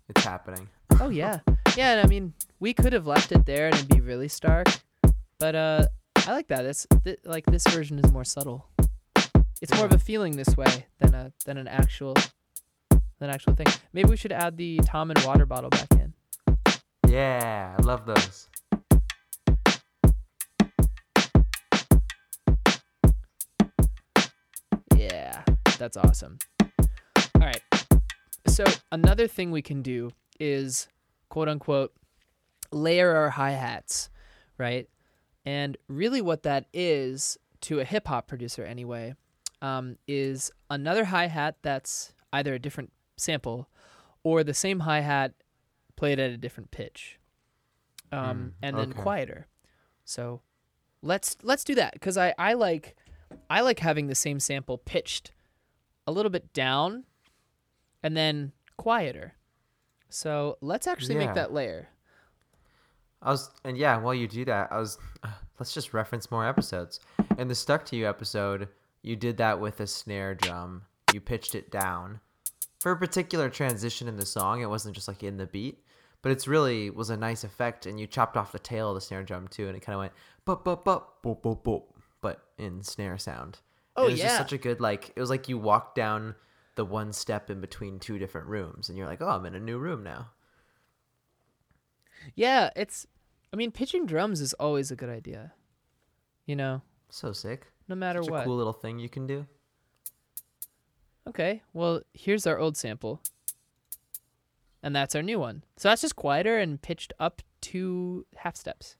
[0.08, 0.68] it's happening.
[1.00, 1.40] Oh yeah.
[1.76, 4.68] Yeah, and I mean, we could have left it there and it'd be really stark.
[5.38, 5.86] But uh
[6.26, 6.64] I like that.
[6.66, 8.68] It's th- like this version is more subtle.
[9.62, 12.14] It's more of a feeling this way than a than an actual
[12.90, 13.68] than an actual thing.
[13.92, 16.14] Maybe we should add the Tom and water bottle back in.
[17.08, 18.48] Yeah, I love those.
[24.96, 25.44] Yeah,
[25.78, 26.38] that's awesome.
[27.36, 27.62] All right.
[28.48, 30.10] So another thing we can do
[30.40, 30.88] is
[31.28, 31.92] quote unquote
[32.72, 34.10] layer our hi-hats,
[34.58, 34.88] right?
[35.46, 39.14] And really what that is to a hip hop producer anyway,
[39.62, 43.68] um, is another hi-hat that's either a different sample
[44.22, 45.32] or the same hi-hat
[45.96, 47.18] played at a different pitch.
[48.10, 49.00] Um, Mm, and then okay.
[49.02, 49.46] quieter.
[50.04, 50.42] So
[51.00, 52.94] let's let's do that because I I like
[53.48, 55.32] I like having the same sample pitched
[56.06, 57.04] a little bit down
[58.02, 59.34] and then quieter.
[60.10, 61.26] So let's actually Yeah.
[61.26, 61.88] make that layer.
[63.22, 64.98] I was, and yeah, while you do that, I was,
[65.60, 66.98] let's just reference more episodes.
[67.38, 68.68] In the Stuck to You episode,
[69.02, 70.82] you did that with a snare drum.
[71.12, 72.20] You pitched it down
[72.80, 74.62] for a particular transition in the song.
[74.62, 75.84] It wasn't just like in the beat,
[76.22, 77.86] but it's really was a nice effect.
[77.86, 80.00] And you chopped off the tail of the snare drum too, and it kind of
[80.00, 80.12] went
[80.44, 81.84] but but but boop boop boop,
[82.20, 83.58] but in snare sound.
[83.96, 84.26] Oh, it was yeah.
[84.26, 85.12] just such a good like.
[85.14, 86.34] It was like you walked down
[86.74, 89.60] the one step in between two different rooms, and you're like, oh, I'm in a
[89.60, 90.30] new room now.
[92.34, 93.06] Yeah, it's
[93.52, 95.52] I mean pitching drums is always a good idea.
[96.46, 97.71] You know, So sick.
[97.88, 98.40] No matter Such what.
[98.42, 99.46] a cool little thing you can do.
[101.28, 103.20] Okay, well, here's our old sample.
[104.82, 105.62] And that's our new one.
[105.76, 108.96] So that's just quieter and pitched up two half steps.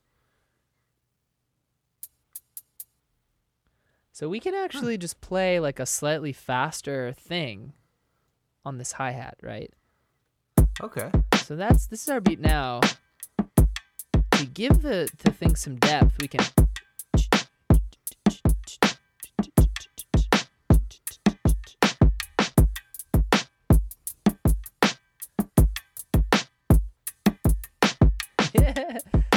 [4.13, 7.73] So we can actually just play like a slightly faster thing
[8.65, 9.73] on this hi-hat, right?
[10.81, 11.11] Okay.
[11.39, 12.81] So that's this is our beat now.
[14.33, 16.45] To give the, the thing some depth, we can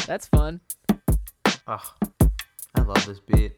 [0.08, 0.62] that's fun.
[1.68, 1.94] Oh,
[2.76, 3.54] I love this beat.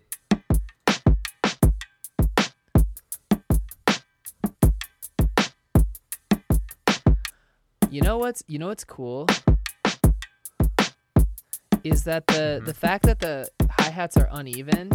[7.90, 9.28] You know what's you know what's cool
[11.84, 12.66] is that the mm-hmm.
[12.66, 14.92] the fact that the hi hats are uneven.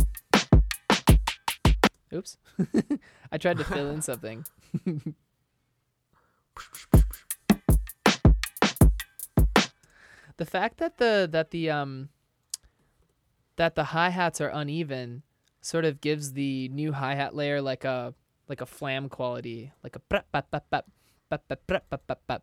[2.15, 2.37] Oops,
[3.33, 4.47] I tried to fill in something.
[10.37, 12.09] The fact that the that the um
[13.57, 15.22] that the hi hats are uneven
[15.61, 18.14] sort of gives the new hi hat layer like a
[18.49, 20.85] like a flam quality, like a brap, bap, bap, bap,
[21.30, 22.43] bap, bap, brap, bap, bap, bap.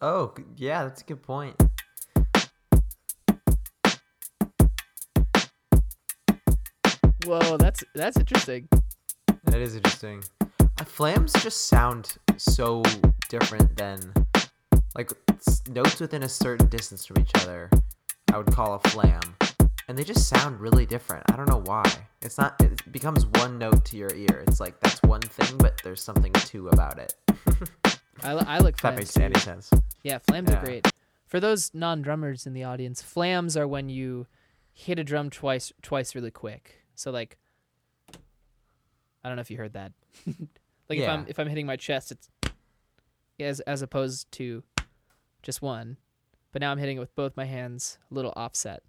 [0.00, 1.56] Oh, yeah, that's a good point.
[7.26, 8.68] Whoa, that's that's interesting.
[9.44, 10.22] That is interesting.
[10.40, 12.82] Uh, flams just sound so
[13.28, 14.14] different than
[14.96, 15.10] like
[15.68, 17.70] notes within a certain distance from each other.
[18.32, 19.20] I would call a flam,
[19.88, 21.24] and they just sound really different.
[21.32, 21.84] I don't know why.
[22.20, 22.60] It's not.
[22.60, 24.44] It becomes one note to your ear.
[24.46, 27.14] It's like that's one thing, but there's something two about it.
[28.22, 29.22] I, I like that makes too.
[29.22, 29.70] any sense.
[30.02, 30.60] Yeah, flams Yeah.
[30.60, 30.90] are great.
[31.26, 34.26] For those non-drummers in the audience, flams are when you
[34.72, 36.82] hit a drum twice twice really quick.
[36.94, 37.36] So like
[39.24, 39.92] I don't know if you heard that.
[40.88, 42.28] like if I'm if I'm hitting my chest it's
[43.40, 44.62] as as opposed to
[45.42, 45.96] just one.
[46.52, 48.82] But now I'm hitting it with both my hands, a little offset.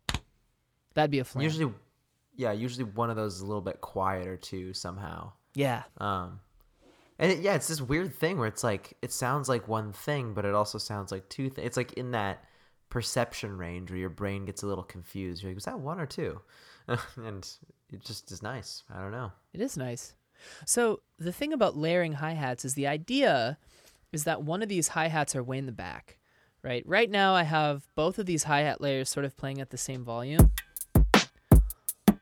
[0.93, 1.43] That'd be a flam.
[1.43, 1.73] Usually,
[2.35, 5.33] yeah, usually one of those is a little bit quieter too somehow.
[5.53, 5.83] yeah.
[5.97, 6.39] Um,
[7.19, 10.33] and it, yeah, it's this weird thing where it's like it sounds like one thing,
[10.33, 11.67] but it also sounds like two things.
[11.67, 12.45] It's like in that
[12.89, 15.43] perception range where your brain gets a little confused.
[15.43, 16.39] You're like, was that one or two?
[17.17, 17.47] and
[17.91, 18.83] it just is nice.
[18.93, 19.31] I don't know.
[19.53, 20.15] It is nice.
[20.65, 23.57] So the thing about layering hi hats is the idea
[24.11, 26.18] is that one of these hi hats are way in the back,
[26.64, 26.84] right?
[26.86, 29.78] Right now I have both of these hi hat layers sort of playing at the
[29.78, 30.51] same volume,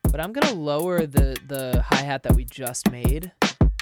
[0.03, 3.31] but I'm gonna lower the the hi hat that we just made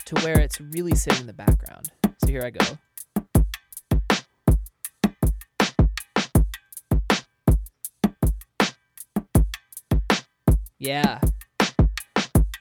[0.05, 1.91] to where it's really sitting in the background.
[2.19, 2.77] So here I go.
[10.77, 11.19] Yeah.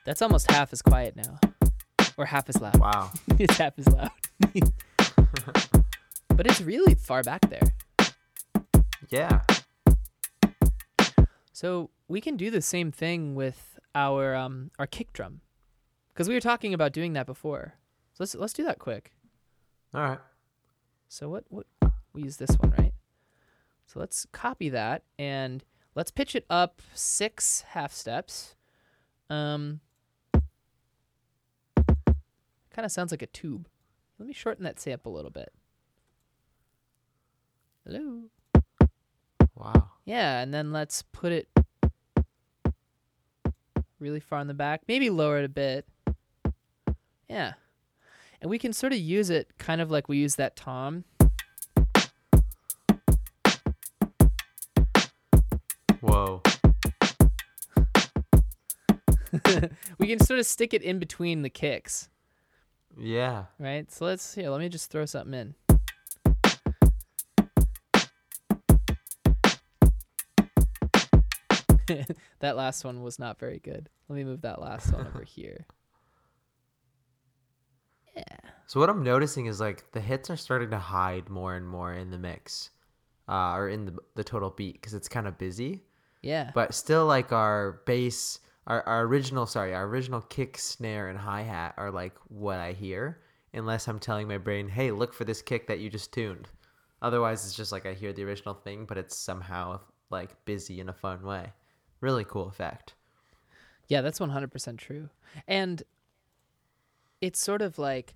[0.07, 1.39] That's almost half as quiet now.
[2.17, 2.79] Or half as loud.
[2.79, 3.11] Wow.
[3.39, 4.11] it's half as loud.
[6.29, 7.74] but it's really far back there.
[9.15, 9.41] Yeah.
[11.53, 15.41] So we can do the same thing with our um our kick drum.
[16.15, 17.75] Cuz we were talking about doing that before.
[18.13, 19.13] So let's let's do that quick.
[19.95, 20.19] All right.
[21.09, 21.67] So what what
[22.13, 22.95] we use this one, right?
[23.87, 28.57] So let's copy that and let's pitch it up 6 half steps.
[29.31, 29.81] Um
[32.75, 33.69] kind of sounds like a tube.
[34.19, 35.53] Let me shorten that sample a little bit.
[37.87, 38.25] Hello.
[39.57, 39.91] Wow.
[40.05, 41.49] Yeah, and then let's put it
[43.99, 44.83] really far in the back.
[44.89, 45.87] Maybe lower it a bit.
[47.29, 47.55] Yeah.
[48.41, 51.05] And we can sort of use it kind of like we use that tom.
[56.01, 56.43] Whoa.
[59.99, 62.09] we can sort of stick it in between the kicks,
[62.99, 63.45] Yeah.
[63.59, 63.91] right?
[63.91, 65.55] So let's here, let me just throw something in.
[72.41, 73.89] that last one was not very good.
[74.09, 75.67] Let me move that last one over here.
[78.17, 78.23] Yeah.
[78.67, 81.93] So what I'm noticing is like the hits are starting to hide more and more
[81.93, 82.71] in the mix,
[83.29, 85.83] uh, or in the the total beat because it's kind of busy.
[86.23, 86.51] Yeah.
[86.55, 91.43] But still, like our bass, our, our original, sorry, our original kick, snare, and hi
[91.43, 93.21] hat are like what I hear,
[93.53, 96.49] unless I'm telling my brain, hey, look for this kick that you just tuned.
[97.03, 100.89] Otherwise, it's just like I hear the original thing, but it's somehow like busy in
[100.89, 101.53] a fun way.
[102.05, 102.93] Really cool effect.
[103.89, 105.09] Yeah, that's 100% true.
[105.49, 105.83] And
[107.23, 108.13] it's sort of like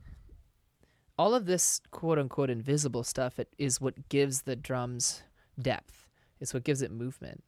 [1.19, 5.23] all of this quote unquote invisible stuff it is what gives the drums
[5.59, 6.07] depth.
[6.39, 7.43] It's what gives it movement.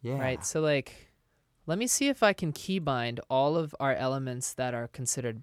[0.00, 0.18] Yeah.
[0.18, 0.42] Right?
[0.44, 1.12] So like
[1.66, 5.42] let me see if I can keybind all of our elements that are considered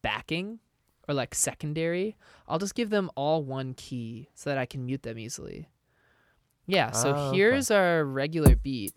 [0.00, 0.60] backing
[1.06, 2.16] or like secondary.
[2.48, 5.68] I'll just give them all one key so that I can mute them easily.
[6.66, 7.36] Yeah, so Oh, okay.
[7.36, 8.94] here's our regular beat.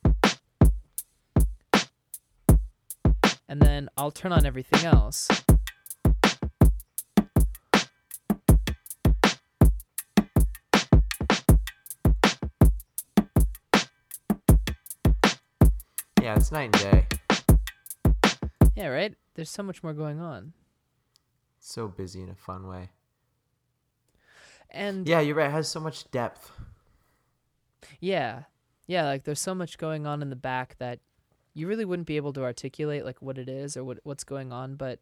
[3.48, 5.28] And then I'll turn on everything else.
[16.22, 17.06] Yeah, it's night and day.
[18.76, 19.14] Yeah, right?
[19.36, 20.54] There's so much more going on.
[21.60, 22.90] So busy in a fun way.
[24.72, 25.50] And Yeah, you're right.
[25.50, 26.52] It has so much depth.
[28.00, 28.44] Yeah.
[28.88, 31.00] Yeah, like there's so much going on in the back that
[31.56, 34.52] you really wouldn't be able to articulate like what it is or what what's going
[34.52, 35.00] on, but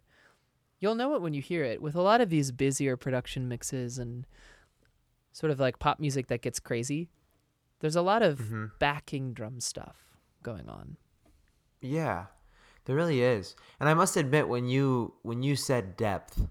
[0.79, 1.81] you'll know it when you hear it.
[1.81, 4.25] With a lot of these busier production mixes and
[5.33, 7.09] sort of like pop music that gets crazy,
[7.79, 8.71] there's a lot of Mhm.
[8.79, 9.97] backing drum stuff
[10.41, 10.95] going on.
[11.81, 12.27] Yeah,
[12.85, 13.55] there really is.
[13.79, 16.47] And I must admit, when you when you said depth,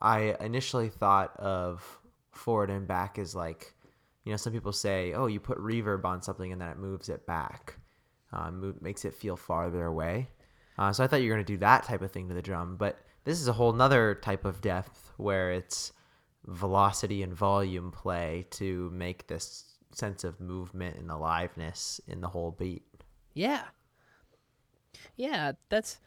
[0.00, 2.00] I initially thought of
[2.32, 3.74] forward and back as like,
[4.24, 7.08] you know, some people say, oh, you put reverb on something and then it moves
[7.08, 7.78] it back,
[8.50, 10.28] move, makes it feel farther away.
[10.78, 12.76] Uh, so I thought you were gonna do that type of thing to the drum,
[12.76, 15.92] but this is a whole nother type of depth where it's
[16.44, 22.52] velocity and volume play to make this sense of movement and aliveness in the whole
[22.52, 22.84] beat.
[23.34, 23.62] Yeah.
[25.16, 25.98] Yeah, that's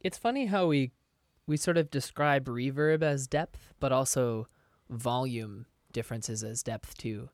[0.00, 0.92] it's funny how we
[1.46, 4.48] we sort of describe reverb as depth, but also
[4.90, 7.28] volume differences as depth too.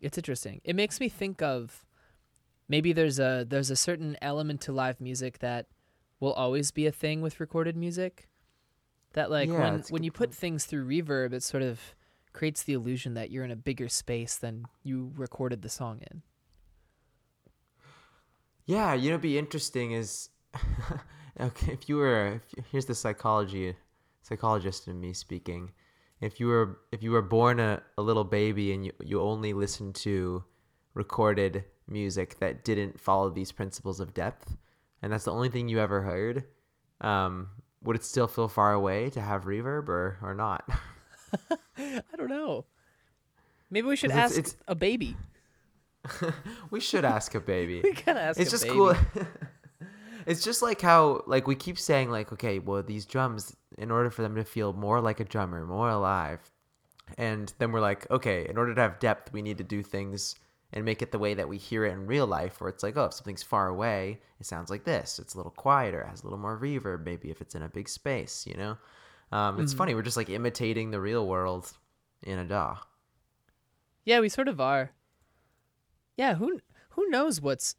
[0.00, 0.60] It's interesting.
[0.64, 1.84] It makes me think of
[2.68, 5.66] maybe there's a there's a certain element to live music that
[6.20, 8.28] will always be a thing with recorded music.
[9.14, 11.80] That like Yeah, when when you put things through reverb, it sort of
[12.32, 16.22] creates the illusion that you're in a bigger space than you recorded the song in.
[18.64, 20.30] Yeah, you know, be interesting is,
[21.40, 23.74] okay, if you were, if here's the psychology,
[24.22, 25.72] psychologist in me speaking.
[26.20, 29.52] If you were, if you were born a, a little baby and you, you only
[29.52, 30.44] listened to
[30.94, 34.56] recorded music that didn't follow these principles of depth,
[35.02, 36.44] and that's the only thing you ever heard,
[37.00, 37.48] um,
[37.82, 40.68] would it still feel far away to have reverb or, or not?
[41.78, 42.64] I don't know.
[43.70, 45.16] Maybe we should ask it's- a baby.
[46.70, 47.80] we should ask a baby.
[47.82, 48.40] We gotta ask.
[48.40, 48.74] it's just baby.
[48.74, 48.94] cool
[50.26, 54.10] it's just like how like we keep saying like okay well these drums in order
[54.10, 56.40] for them to feel more like a drummer more alive
[57.18, 60.34] and then we're like okay in order to have depth we need to do things
[60.72, 62.96] and make it the way that we hear it in real life where it's like
[62.96, 66.24] oh if something's far away it sounds like this it's a little quieter has a
[66.24, 68.76] little more reverb maybe if it's in a big space you know
[69.32, 71.72] um, it's funny we're just like imitating the real world
[72.22, 72.78] in a daw
[74.04, 74.90] Yeah, we sort of are.
[76.16, 76.60] Yeah, who
[76.90, 77.74] who knows what's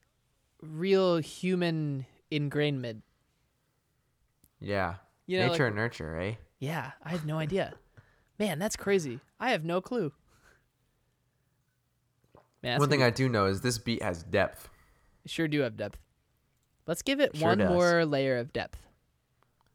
[0.61, 3.01] real human ingrainment?
[4.59, 4.95] yeah
[5.27, 7.73] You know, nature like- and nurture eh Yeah, I have no idea.
[8.39, 9.19] Man, that's crazy.
[9.39, 10.11] I have no clue.
[12.63, 14.69] Man, one thing i do know is this beat has depth
[15.25, 15.99] sure do have depth.
[16.87, 17.69] Let's give it Sure one does.
[17.69, 18.81] more layer of depth.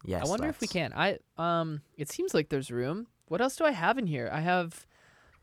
[0.05, 0.93] yes I wonder if we can.
[0.95, 3.07] I um it seems like there's room.
[3.29, 4.29] What else do I have in here?
[4.33, 4.87] I have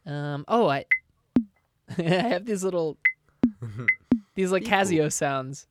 [0.06, 0.86] um oh I
[1.98, 2.98] I have these little
[4.36, 5.66] these like Casio sounds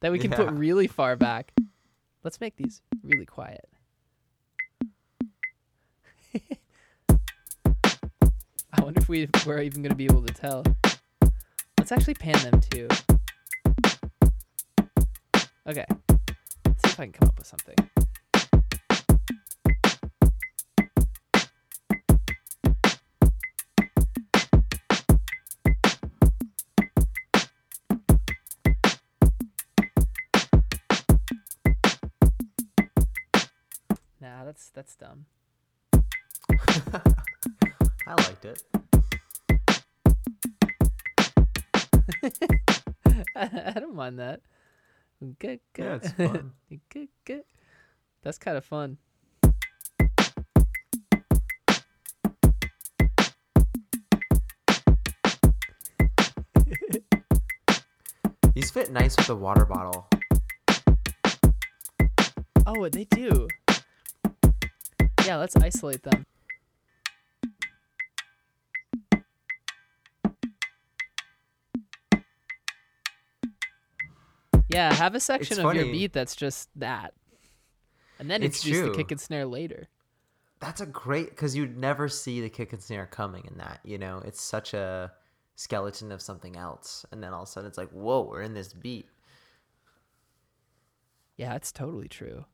[0.00, 0.52] that we can put Yeah.
[0.58, 1.52] really far back.
[2.22, 3.66] Let's make these really quiet.
[8.72, 10.64] I wonder if we we're even gonna be able to tell.
[11.90, 12.86] Let's actually pan them too.
[15.66, 15.84] Okay.
[16.64, 17.74] Let's see if I can come up with something.
[34.20, 35.26] Nah, that's that's dumb.
[38.06, 38.79] I liked it.
[43.36, 44.40] I don't mind that.
[45.38, 45.84] Good, good.
[45.84, 46.52] Yeah, it's fun.
[46.88, 47.44] good, good.
[48.22, 48.98] That's kind of fun.
[58.54, 60.08] These fit nice with the water bottle.
[62.66, 63.48] Oh, they do.
[65.26, 66.26] Yeah, let's isolate them.
[74.70, 77.14] Yeah, have a section It's of your beat that's just that.
[78.18, 78.96] And then It's introduce the true.
[78.96, 79.88] kick and snare later.
[80.60, 83.80] That's a great because you'd never see the kick and snare coming in that.
[83.82, 85.12] You know, it's such a
[85.56, 88.54] skeleton of something else, and then all of a sudden it's like, whoa, we're in
[88.54, 89.08] this beat.
[91.36, 92.44] Yeah, it's totally true.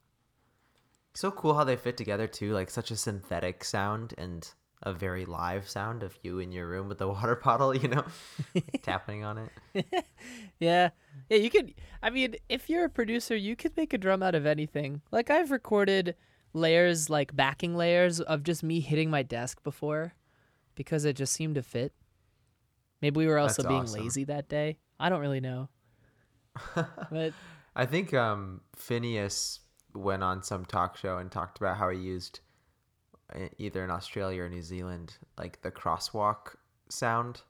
[1.14, 4.49] So cool how they fit together too, like such a synthetic sound and
[4.83, 8.05] a very live sound of you in your room with the water bottle, you know,
[8.83, 9.39] tapping on
[9.74, 9.87] it.
[10.59, 10.91] Yeah.
[11.29, 14.35] Yeah, you could I mean, if you're a producer, you could make a drum out
[14.35, 15.03] of anything.
[15.11, 16.14] Like I've recorded
[16.55, 20.14] layers like backing layers of just me hitting my desk before
[20.74, 21.93] because it just seemed to fit.
[23.03, 24.03] Maybe we were also That's being awesome.
[24.03, 24.79] lazy that day.
[24.99, 25.68] I don't really know.
[26.74, 27.33] but
[27.74, 29.59] I think um, Finneas
[29.95, 32.41] went on some talk show and talked about how he used
[33.59, 36.55] either in Australia or New Zealand like the crosswalk
[36.89, 37.43] sound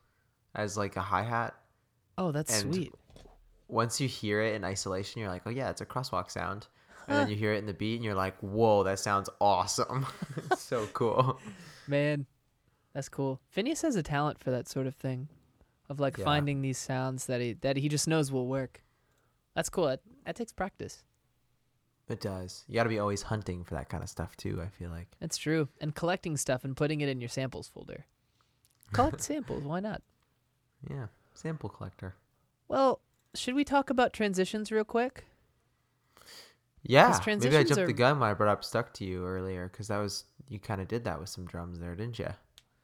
[0.55, 1.55] as like a hi hat.
[2.19, 2.93] oh, that's And sweet.
[3.69, 6.69] Once you hear it in isolation, you're like, oh yeah, it's a crosswalk sound.
[7.09, 10.07] And then you hear it in the beat, and you're like, whoa, that sounds awesome.
[10.57, 11.39] so cool.
[11.87, 12.27] Man,
[12.95, 13.41] that's cool.
[13.57, 15.29] Finneas has a talent for that sort of thing,
[15.89, 16.25] of like Yeah.
[16.25, 18.83] finding these sounds that he that he just knows will work.
[19.55, 19.87] That's cool.
[19.87, 21.05] That, that takes practice.
[22.09, 22.65] It does.
[22.69, 24.61] You got to be always hunting for that kind of stuff too.
[24.63, 25.09] I feel like.
[25.21, 25.69] That's true.
[25.81, 28.07] And collecting stuff and putting it in your samples folder.
[28.93, 29.65] Collect samples.
[29.65, 30.03] Why not?
[30.89, 32.15] Yeah, sample collector.
[32.69, 33.01] Well,
[33.35, 35.25] should we talk about transitions real quick?
[36.89, 39.69] Yeah, maybe I jumped are- the gun when I brought up "Stuck to You" earlier
[39.69, 42.29] because that was you kind of did that with some drums there, didn't you?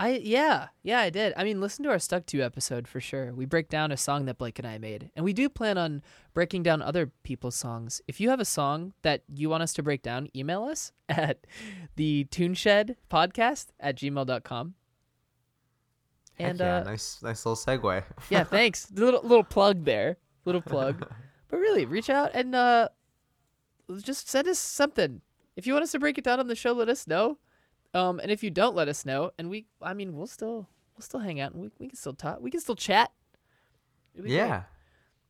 [0.03, 1.33] I yeah yeah I did.
[1.37, 3.33] I mean, listen to our stuck to episode for sure.
[3.33, 6.03] We break down a song that Blake and I made, and we do plan on
[6.35, 8.03] breaking down other people's songs.
[8.09, 11.47] If you have a song that you want us to break down, email us at
[11.95, 14.75] the Tune Shed Podcast at gmail.com.
[16.35, 18.03] Heck And yeah, uh, nice, nice little segue.
[18.29, 18.91] yeah, thanks.
[18.91, 20.17] little little plug there.
[20.45, 21.07] Little plug.
[21.49, 22.89] But really, reach out and uh
[24.03, 25.21] just send us something.
[25.55, 27.39] If you want us to break it down on the show, let us know.
[27.95, 31.03] Um and if you don't let us know, and we I mean we'll still we'll
[31.03, 32.41] still hang out and we, we can still talk.
[32.41, 33.11] We can still chat.
[34.17, 34.31] Great.
[34.31, 34.63] yeah,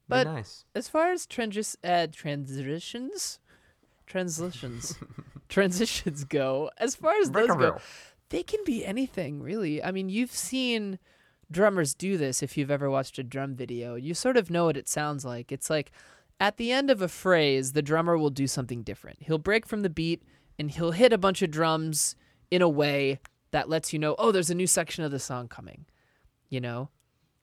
[0.08, 0.64] But- but nice.
[0.74, 3.38] As far as transis uh, transitions
[4.06, 4.96] transitions
[5.48, 7.78] transitions go, as far as those go,
[8.30, 10.98] they can be anything really i mean you've seen
[11.50, 14.76] drummers do this if you've ever watched a drum video you sort of know what
[14.76, 15.92] it sounds like it's like
[16.40, 19.82] at the end of a phrase the drummer will do something different he'll break from
[19.82, 20.22] the beat
[20.58, 22.16] and he'll hit a bunch of drums
[22.52, 23.18] in a way
[23.50, 25.86] that lets you know oh there's a new section of the song coming
[26.48, 26.88] you know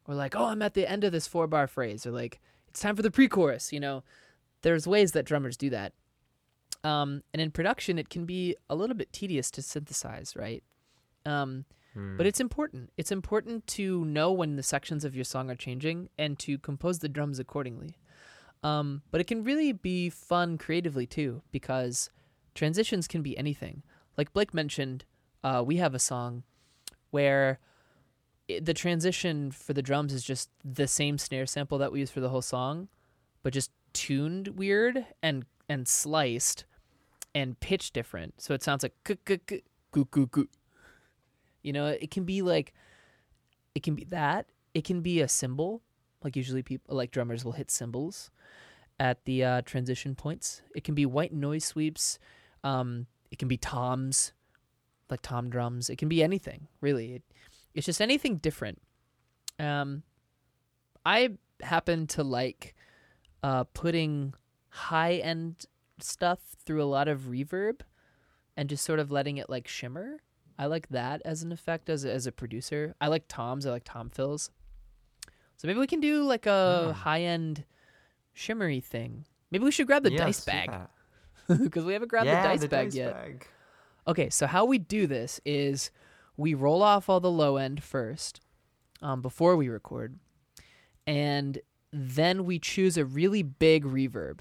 [0.08, 2.80] or like oh i'm at the end of this four bar phrase or like it's
[2.80, 4.04] time for the pre-chorus you know
[4.62, 5.94] there's ways that drummers do that
[6.84, 10.64] um, and in production it can be a little bit tedious to synthesize right
[11.26, 12.18] um, Hmm.
[12.18, 12.92] but it's important.
[12.98, 17.00] It's important to know when the sections of your song are changing and to compose
[17.00, 17.98] the drums accordingly.
[18.62, 22.10] Um, but it can really be fun creatively too because
[22.54, 23.84] transitions can be anything.
[24.20, 25.06] Like Blake mentioned,
[25.46, 26.44] uh, we have a song
[27.12, 27.60] where
[28.52, 32.12] i the transition for the drums is just the same snare sample that we use
[32.12, 32.90] for the whole song,
[33.44, 36.66] but just tuned weird and and sliced
[37.34, 38.42] and pitch different.
[38.42, 38.94] So it sounds like.
[41.64, 42.74] You know, it can be like
[43.74, 44.48] it can be that.
[44.74, 45.82] It can be a cymbal.
[46.26, 48.32] Like usually people like drummers will hit cymbals
[49.00, 50.62] at the uh, transition points.
[50.76, 52.20] It can be white noise sweeps.
[52.66, 54.34] Um, it can be toms,
[55.10, 55.90] like tom drums.
[55.90, 57.14] It can be anything, really.
[57.16, 57.24] It,
[57.74, 58.82] it's just anything different.
[59.60, 60.04] Um,
[61.06, 62.76] I happen to like
[63.44, 64.34] uh, putting
[64.70, 65.66] high end
[66.00, 67.82] stuff through a lot of reverb
[68.56, 70.18] and just sort of letting it like shimmer.
[70.58, 72.96] I like that as an effect as a, as a producer.
[73.00, 73.66] I like toms.
[73.66, 74.52] I like tom fills.
[75.58, 76.92] So maybe we can do like a Hmm.
[77.02, 77.66] high end
[78.34, 79.26] shimmery thing.
[79.52, 80.90] Maybe we should grab the Yeah, dice bag that.
[81.64, 83.14] because we haven't grabbed yeah, the dice the bag dice yet.
[83.14, 83.48] bag.
[84.08, 85.92] Okay, so how we do this is
[86.38, 88.40] we roll off all the low end first
[89.02, 90.18] um, before we record,
[91.06, 91.60] and
[91.92, 94.40] then we choose a really big reverb.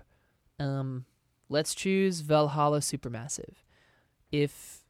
[0.60, 1.06] Um,
[1.48, 3.54] let's choose Valhalla Supermassive.
[4.30, 4.84] If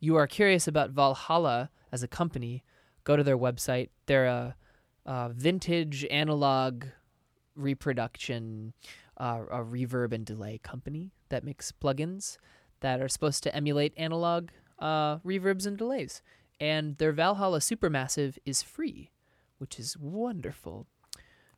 [0.00, 2.64] you are curious about Valhalla as a company,
[3.04, 3.88] go to their website.
[4.06, 4.56] They're a,
[5.06, 6.84] a vintage analog
[7.54, 8.72] reproduction,
[9.18, 12.38] uh, a reverb and delay company that makes plugins
[12.80, 14.48] that are supposed to emulate analog
[14.78, 16.22] uh, reverbs and delays.
[16.60, 19.10] And their Valhalla Supermassive is free,
[19.58, 20.86] which is wonderful.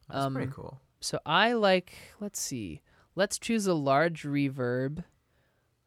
[0.09, 0.80] That's pretty Um, cool.
[1.00, 2.80] So I like, let's see,
[3.14, 5.05] let's choose a large reverb.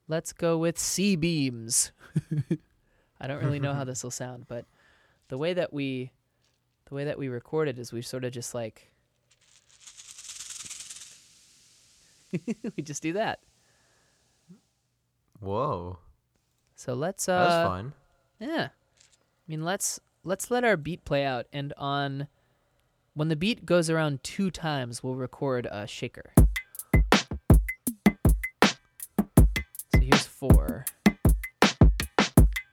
[0.07, 1.91] Let's go with C beams.
[3.19, 4.65] I don't really know how this will sound, but
[5.29, 6.11] the way that we,
[6.87, 8.91] the way that we record it is we sort of just like,
[12.75, 13.39] we just do that.
[15.39, 15.99] Whoa,
[16.75, 17.93] So let's that was uh, fun.
[18.39, 22.27] yeah, I mean let's let's let our beat play out, and on
[23.13, 26.31] when the beat goes around two times, we'll record a shaker.
[29.93, 30.85] So here's four.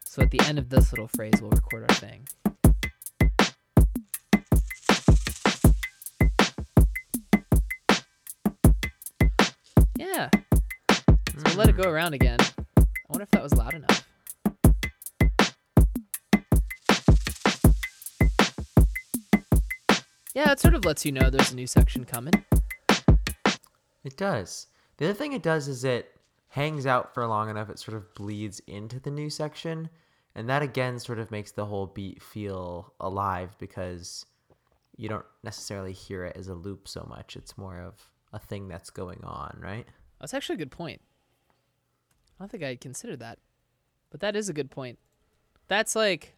[0.05, 2.27] So at the end of this little phrase, we'll record our thing.
[10.05, 10.29] Yeah.
[10.91, 11.89] So we'll let it go hmm.
[11.89, 12.37] around again.
[12.77, 14.07] I wonder if that was loud enough.
[20.35, 22.35] Yeah, it sort of lets you know there's a new section coming.
[24.05, 24.67] It does.
[24.99, 28.13] The other thing it does is it hangs out for long enough, it sort of
[28.15, 29.89] bleeds into the new section.
[30.35, 34.27] And that again sort of makes the whole beat feel alive because
[34.97, 37.37] you don't necessarily hear it as a loop so much.
[37.37, 39.87] It's more of a thing that's going on, right?
[40.20, 41.01] That's actually a good point.
[42.39, 43.39] I don't think I considered that.
[44.11, 44.99] But that is a good point.
[45.68, 46.37] That's like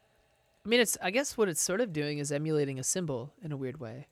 [0.64, 3.51] I mean it's I guess what it's sort of doing is emulating a cymbal in
[3.51, 4.07] a weird way.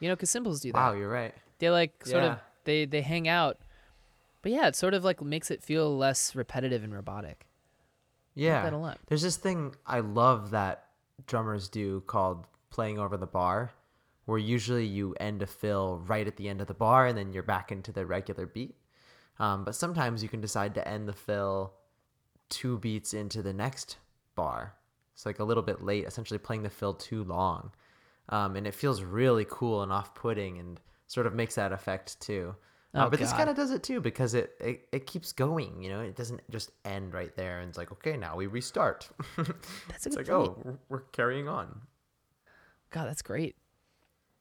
[0.00, 0.78] You know, cuz cymbals do that.
[0.78, 1.34] Wow, you're right.
[1.58, 3.58] They like sort of they they hang out.
[4.42, 7.46] But yeah, it sort of like makes it feel less repetitive and robotic.
[8.34, 8.62] Yeah.
[8.62, 8.98] that a lot.
[9.06, 10.84] There's this thing I love that
[11.26, 13.72] drummers do called playing over the bar,
[14.26, 17.32] where usually you end a fill right at the end of the bar and then
[17.32, 18.76] you're back into the regular beat.
[19.38, 21.72] Um, but sometimes you can decide to end the fill
[22.48, 23.96] two beats into the next
[24.34, 24.74] bar.
[25.14, 27.72] It's like a little bit late, essentially playing the fill too long.
[28.28, 32.20] Um, and it feels really cool and off putting and sort of makes that effect
[32.20, 32.54] too.
[32.94, 35.82] Uh, Oh, but this kind of does it too because it, it, it keeps going,
[35.82, 39.08] you know, it doesn't just end right there and it's like, okay, now we restart.
[39.36, 40.30] That's a it's good like, point.
[40.30, 41.82] oh, we're- we're carrying on.
[42.90, 43.56] God, that's great.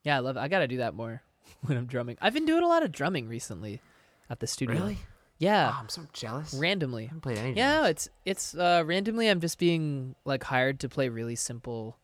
[0.05, 0.39] Yeah, I love it.
[0.39, 1.21] I got to do that more
[1.65, 2.17] when I'm drumming.
[2.21, 3.81] I've been doing a lot of drumming recently
[4.29, 4.75] at the studio.
[4.75, 4.99] Really?
[5.37, 5.71] Yeah.
[5.73, 6.53] Oh, I'm so jealous.
[6.53, 7.03] randomly.
[7.03, 7.89] I haven't played any Yeah, drums.
[7.89, 11.97] it's it's uh randomly I'm just being like hired to play really simple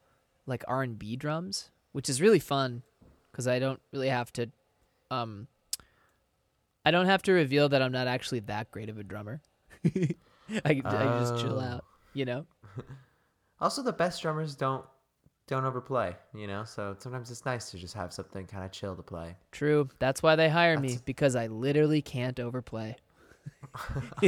[0.46, 2.84] like R&B drums, which is really fun
[3.32, 4.50] cuz I don't really have to
[5.10, 5.48] um
[6.84, 9.42] I don't have to reveal that I'm not actually that great of a drummer.
[9.86, 11.62] I, I just chill Oh.
[11.62, 12.46] out, you know?
[13.62, 14.84] Also, the best drummers don't
[15.52, 16.64] don't overplay, you know.
[16.64, 19.36] So sometimes it's nice to just have something kind of chill to play.
[19.52, 19.90] True.
[20.00, 22.96] That's why they hire me That's- because I literally can't overplay.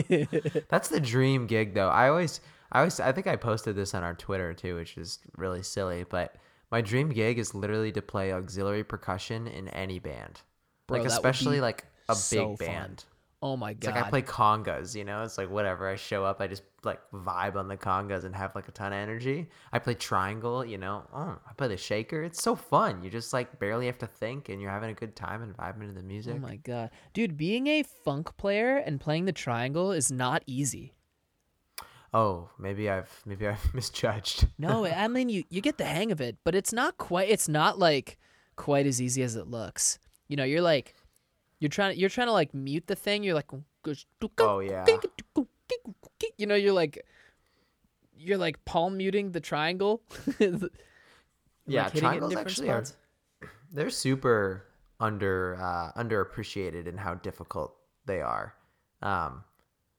[0.70, 1.90] That's the dream gig, though.
[1.90, 5.20] I always, I always, I think I posted this on our Twitter too, which is
[5.38, 6.04] really silly.
[6.08, 6.36] But
[6.72, 10.42] my dream gig is literally to play auxiliary percussion in any band,
[10.88, 12.68] Bro, like especially like a so big fun.
[12.76, 13.06] band.
[13.46, 13.96] Oh my It's god.
[13.96, 15.22] like I play congas, you know.
[15.24, 15.90] It's like whatever.
[15.90, 18.94] I show up, I just like vibe on the congas and have like a ton
[18.94, 19.50] of energy.
[19.74, 21.04] I play triangle, you know.
[21.14, 22.24] Oh, I play the shaker.
[22.24, 23.04] It's so fun.
[23.04, 25.88] You just like barely have to think, and you're having a good time and vibing
[25.88, 26.36] to the oh music.
[26.38, 26.92] Oh my god.
[27.12, 30.94] Dude, being a funk player and playing the triangle is not easy.
[32.14, 34.48] Oh, maybe I've maybe I've misjudged.
[34.58, 37.50] No, I mean you you get the hang of it, but it's not quite it's
[37.50, 38.18] not like
[38.56, 40.00] quite as easy as it looks.
[40.30, 40.96] You know, you're like
[41.64, 43.24] you're trying you're trying to like mute the thing.
[43.24, 43.50] You're like
[44.38, 44.86] Oh yeah.
[46.38, 47.06] You know, you're like
[48.18, 50.02] you're like palm muting the triangle.
[51.66, 52.84] Yeah, in triangles actually are
[53.72, 54.66] they're super
[55.00, 57.74] under uh, underappreciated in how difficult
[58.06, 58.54] they are.
[59.02, 59.46] Um,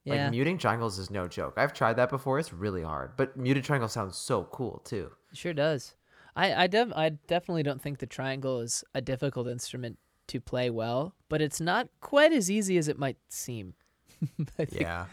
[0.04, 0.24] Yeah.
[0.24, 1.54] Like muting triangles is no joke.
[1.56, 2.38] I've tried that before.
[2.38, 5.10] It's really hard, but muted triangle sounds so cool too.
[5.32, 5.94] It sure does.
[6.36, 9.98] I I, def- I definitely don't think the triangle is a difficult instrument
[10.28, 13.74] to play well, but it's not quite as easy as it might seem.
[14.58, 15.06] I Yeah.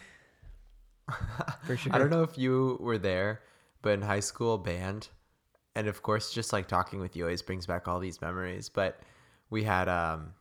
[1.66, 1.92] for sure.
[1.94, 3.42] I don't know if you were there,
[3.82, 5.08] but in high school band,
[5.74, 8.68] and of course, just like talking with you always brings back all these memories.
[8.68, 9.00] But
[9.50, 10.32] we had um,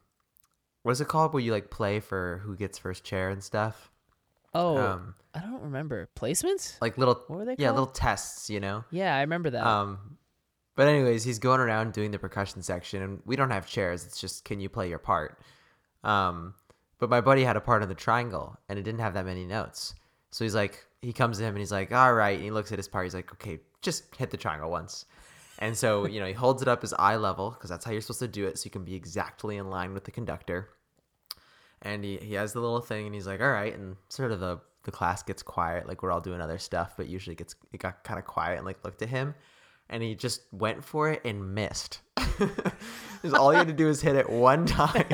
[0.84, 3.92] what is it called where you like play for who gets first chair and stuff?
[4.54, 6.76] Oh, Um, I don't remember placements.
[6.82, 7.80] like little What were they yeah called?
[7.80, 8.84] little tests, you know.
[8.92, 9.66] Yeah, I remember that.
[9.66, 10.18] Um,
[10.76, 14.06] but anyways, he's going around doing the percussion section, and we don't have chairs.
[14.06, 15.40] It's just can you play your part?
[16.04, 16.54] Um,
[17.00, 19.46] but my buddy had a part on the triangle, and it didn't have that many
[19.46, 19.96] notes.
[20.32, 22.36] So he's like, he comes to him and he's like, all right.
[22.36, 23.06] And he looks at his part.
[23.06, 25.06] He's like, okay, just hit the triangle once.
[25.60, 28.02] And so, you know, he holds it up his eye level because that's how you're
[28.02, 28.58] supposed to do it.
[28.58, 30.70] So you can be exactly in line with the conductor.
[31.82, 33.78] And he, he has the little thing and he's like, all right.
[33.78, 35.88] And sort of the, the class gets quiet.
[35.88, 38.66] Like we're all doing other stuff, but usually gets, it got kind of quiet and
[38.66, 39.36] like looked at him
[39.92, 42.02] and he just went for it and missed.
[43.36, 45.06] all he had to do was hit it one time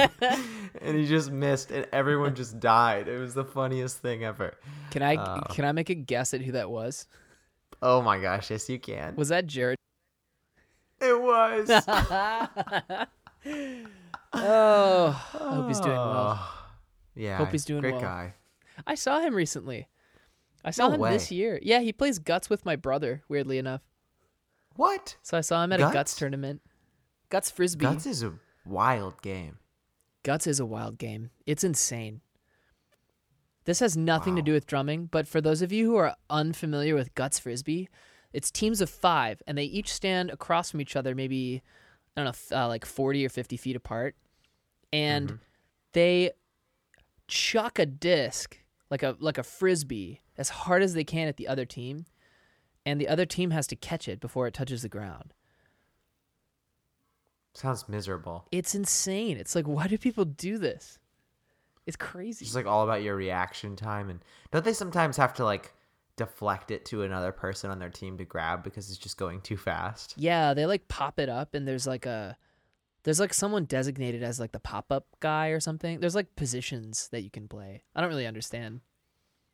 [0.81, 3.07] and he just missed and everyone just died.
[3.09, 4.55] It was the funniest thing ever.
[4.91, 5.41] Can I Uh.
[5.53, 7.05] can I make a guess at who that was?
[7.81, 9.15] Oh my gosh, yes you can.
[9.15, 9.77] Was that Jared?
[11.01, 11.69] It was.
[14.33, 15.07] Oh,
[15.39, 16.53] I hope he's doing well.
[17.15, 17.37] Yeah.
[17.37, 17.91] Hope he's doing well.
[17.93, 18.11] great well.
[18.11, 18.33] guy.
[18.85, 19.87] I saw him recently.
[20.63, 21.59] I saw No him this year.
[21.63, 23.23] Yeah, he plays guts with my brother.
[23.27, 23.81] Weirdly enough,
[24.77, 25.17] What?
[25.21, 26.15] so I saw him at a guts Guts?
[26.15, 26.61] tournament.
[27.29, 27.83] Guts frisbee.
[27.83, 28.33] Guts is a
[28.65, 29.57] wild game.
[30.23, 31.31] Guts is a wild game.
[31.45, 32.21] It's insane.
[33.65, 36.95] This has nothing to do with drumming, but for those of you who are unfamiliar
[36.95, 37.89] with Guts Frisbee,
[38.31, 41.61] it's teams of five, and they each stand across from each other, maybe,
[42.15, 44.15] I don't know, uh, like 40 or 50 feet apart.
[44.93, 45.39] And Mhm.
[45.91, 46.31] they
[47.27, 48.57] chuck a disc,
[48.89, 52.05] like a, like a frisbee, as hard as they can at the other team.
[52.87, 55.33] And the other team has to catch it before it touches the ground.
[57.53, 58.47] Sounds miserable.
[58.49, 59.35] It's insane.
[59.35, 60.97] It's like, why do people do this?
[61.85, 62.45] It's crazy.
[62.45, 65.73] It's like all about your reaction time and don't they sometimes have to like
[66.15, 69.57] deflect it to another person on their team to grab because it's just going too
[69.57, 70.13] fast?
[70.15, 72.37] Yeah, they like pop it up and there's like a
[73.03, 75.99] there's like someone designated as like the pop-up guy or something.
[75.99, 77.83] There's like positions that you can play.
[77.93, 78.79] I don't really understand.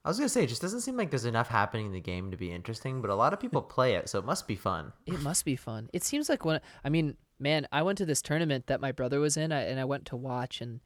[0.06, 2.32] I was gonna say it just doesn't seem like there's enough happening in the game
[2.32, 4.92] to be interesting, but a lot of people play it, so it must be fun.
[5.06, 5.90] It must be fun.
[5.94, 9.20] It seems like when I mean, man, I went to this tournament that my brother
[9.20, 10.82] was in I, and I went to watch and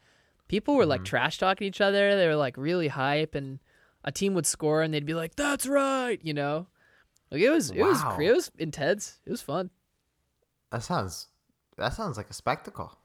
[0.48, 1.06] people were like mm-hmm.
[1.06, 2.15] trash talking each other.
[2.15, 3.60] They were like really hype and
[4.03, 6.68] a team would score and they'd be like, "That's right," you know?
[7.31, 8.15] Like it was it was Wow.
[8.15, 9.19] cra- it was intense.
[9.26, 9.72] It was fun.
[10.72, 11.27] That sounds
[11.77, 12.98] that sounds like a spectacle.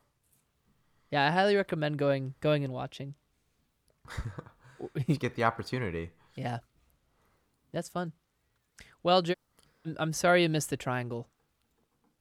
[1.10, 3.14] Yeah, I highly recommend going going and watching.
[5.06, 6.10] You get the opportunity.
[6.36, 6.58] Yeah.
[7.72, 8.12] That's fun.
[9.02, 9.34] Well, Jer-
[9.86, 11.28] I'm- I'm sorry you missed the triangle.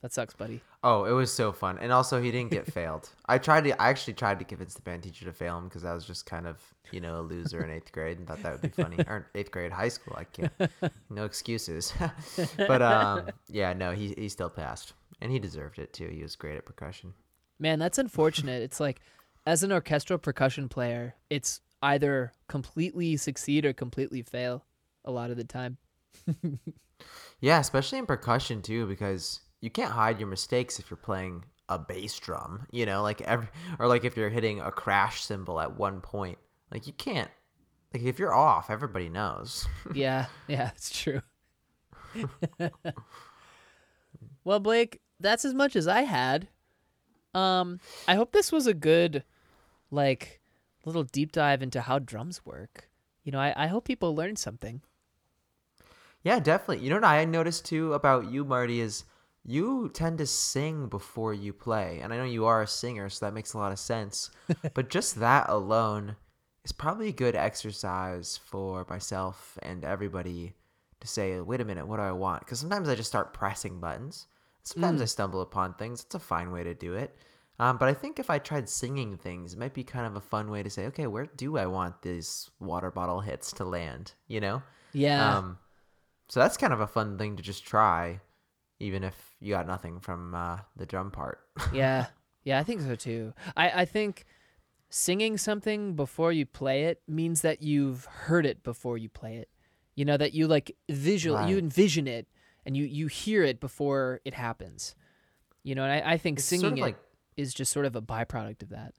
[0.02, 0.62] That sucks, buddy.
[0.84, 3.08] Oh, it was so fun, and also he didn't get failed.
[3.28, 3.80] I tried to.
[3.80, 6.26] I actually tried to convince the band teacher to fail him because I was just
[6.26, 6.58] kind of,
[6.92, 8.96] you know, a loser in eighth grade and thought that would be funny.
[9.08, 10.16] or eighth grade, high school.
[10.18, 10.52] I can't.
[11.12, 11.94] No excuses.
[12.58, 16.08] but um, yeah, no, he he still passed, and he deserved it too.
[16.08, 17.14] He was great at percussion.
[17.60, 18.64] Man, that's unfortunate.
[18.64, 19.02] it's like
[19.46, 24.66] as an orchestral percussion player, it's either completely succeed or completely fail
[25.06, 25.78] a lot of the time.
[27.42, 31.80] Yeah, especially in percussion too, because you can't hide your mistakes if you're playing a
[31.80, 32.68] bass drum.
[32.72, 33.48] You know, like every
[33.80, 36.38] or like if you're hitting a crash cymbal at one point,
[36.72, 37.32] like you can't.
[37.94, 39.68] Like if you're off, everybody knows.
[39.94, 41.22] yeah, yeah, it's true.
[44.44, 46.48] well, Blake, that's as much as I had.
[47.34, 49.24] Um, I hope this was a good,
[49.90, 50.41] like,
[50.86, 52.90] little deep dive into how drums work.
[53.24, 54.82] You know, I, I hope people learn something.
[56.24, 56.84] Yeah, definitely.
[56.84, 59.06] You know what I noticed too about you, Marty, is
[59.44, 62.00] you tend to sing before you play.
[62.02, 64.30] And I know you are a singer, so that makes a lot of sense.
[64.74, 66.16] but just that alone
[66.64, 70.54] is probably a good exercise for myself and everybody
[71.00, 72.42] to say, wait a minute, what do I want?
[72.42, 74.28] Because sometimes I just start pressing buttons.
[74.64, 75.04] Sometimes mm.
[75.04, 76.04] I stumble upon things.
[76.04, 77.16] It's a fine way to do it.
[77.62, 80.20] Um, but I think if I tried singing things, it might be kind of a
[80.20, 84.14] fun way to say, okay, where do I want these water bottle hits to land?
[84.28, 84.64] You know?
[84.94, 85.38] Yeah.
[85.38, 85.60] Um,
[86.28, 88.20] so that's kind of a fun thing to just try,
[88.80, 91.40] even if you got nothing from uh, the drum part.
[91.74, 92.08] yeah.
[92.44, 93.36] Yeah, I think so too.
[93.56, 94.26] I, I think
[94.90, 99.50] singing something before you play it means that you've heard it before you play it.
[99.94, 102.28] You know, that you like visual you envision it
[102.66, 104.96] and you, you hear it before it happens.
[105.64, 106.98] You know, and I, I think It's singing sort of it like
[107.38, 108.94] is just sort of a byproduct of that.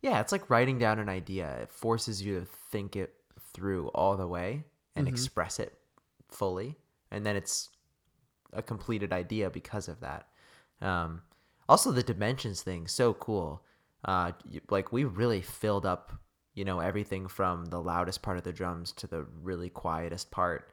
[0.00, 1.48] yeah, it's like writing down an idea.
[1.62, 3.14] It forces you to think it
[3.52, 4.64] through all the way
[4.96, 5.10] and Mhm.
[5.10, 5.78] express it
[6.28, 6.76] fully,
[7.10, 7.70] and then it's
[8.52, 10.28] a completed idea because of that.
[10.80, 11.22] Um,
[11.68, 13.64] also, the dimensions thing so cool.
[14.04, 14.32] Uh,
[14.70, 16.12] like we really filled up,
[16.54, 20.72] you know, everything from the loudest part of the drums to the really quietest part,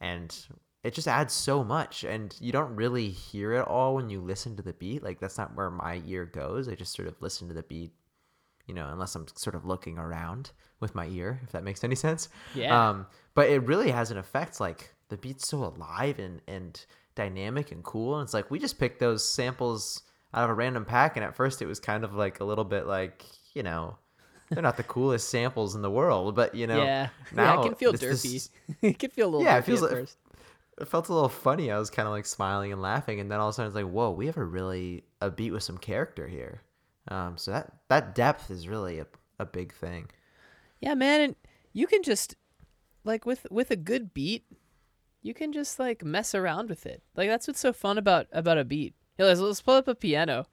[0.00, 0.46] and
[0.82, 2.04] it just adds so much.
[2.04, 5.02] And you don't really hear it all when you listen to the beat.
[5.02, 6.68] Like that's not where my ear goes.
[6.68, 7.92] I just sort of listen to the beat,
[8.66, 11.94] you know, unless I'm sort of looking around with my ear, if that makes any
[11.94, 12.28] sense.
[12.54, 12.88] Yeah.
[12.90, 14.60] Um, but it really has an effect.
[14.60, 16.84] Like the beat's so alive and and
[17.14, 18.16] dynamic and cool.
[18.18, 20.02] And it's like we just picked those samples
[20.32, 22.64] out of a random pack, and at first it was kind of like a little
[22.64, 23.24] bit like
[23.54, 23.98] you know.
[24.52, 26.84] They're not the coolest samples in the world, but you know, yeah.
[26.84, 28.22] yeah, now it can feel derpy.
[28.32, 28.50] this-
[28.82, 30.16] it can feel a little Yeah, yeah, it feels at like- first.
[30.80, 31.70] It felt a little funny.
[31.70, 33.76] I was kind of like smiling and laughing, and then all of a sudden it's
[33.76, 36.62] like, whoa, we have a really a beat with some character here.
[37.08, 39.06] Um, so that that depth is really a
[39.38, 40.10] a big thing.
[40.80, 41.36] Yeah, man, and
[41.72, 42.36] you can just
[43.04, 44.44] like with with a good beat,
[45.22, 47.02] you can just like mess around with it.
[47.16, 48.94] Like that's what's so fun about about a beat.
[49.16, 50.46] Here, let's let's pull up a piano.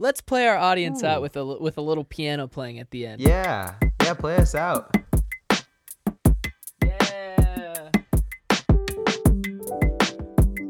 [0.00, 3.20] Let's play our audience out with a with a little piano playing at the end.
[3.20, 4.96] Yeah, yeah, play us out.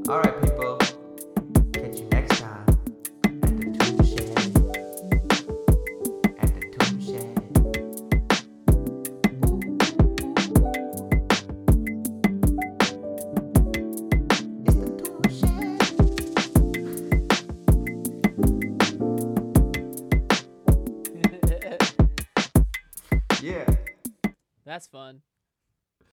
[0.08, 0.78] All right, people.
[1.74, 2.64] Catch you next time
[3.24, 4.38] at the Tune Shed.
[6.38, 7.36] At the Tune Shed.
[14.64, 15.82] It's the Tune Shed.
[23.42, 23.66] Yeah.
[24.64, 25.20] That's fun.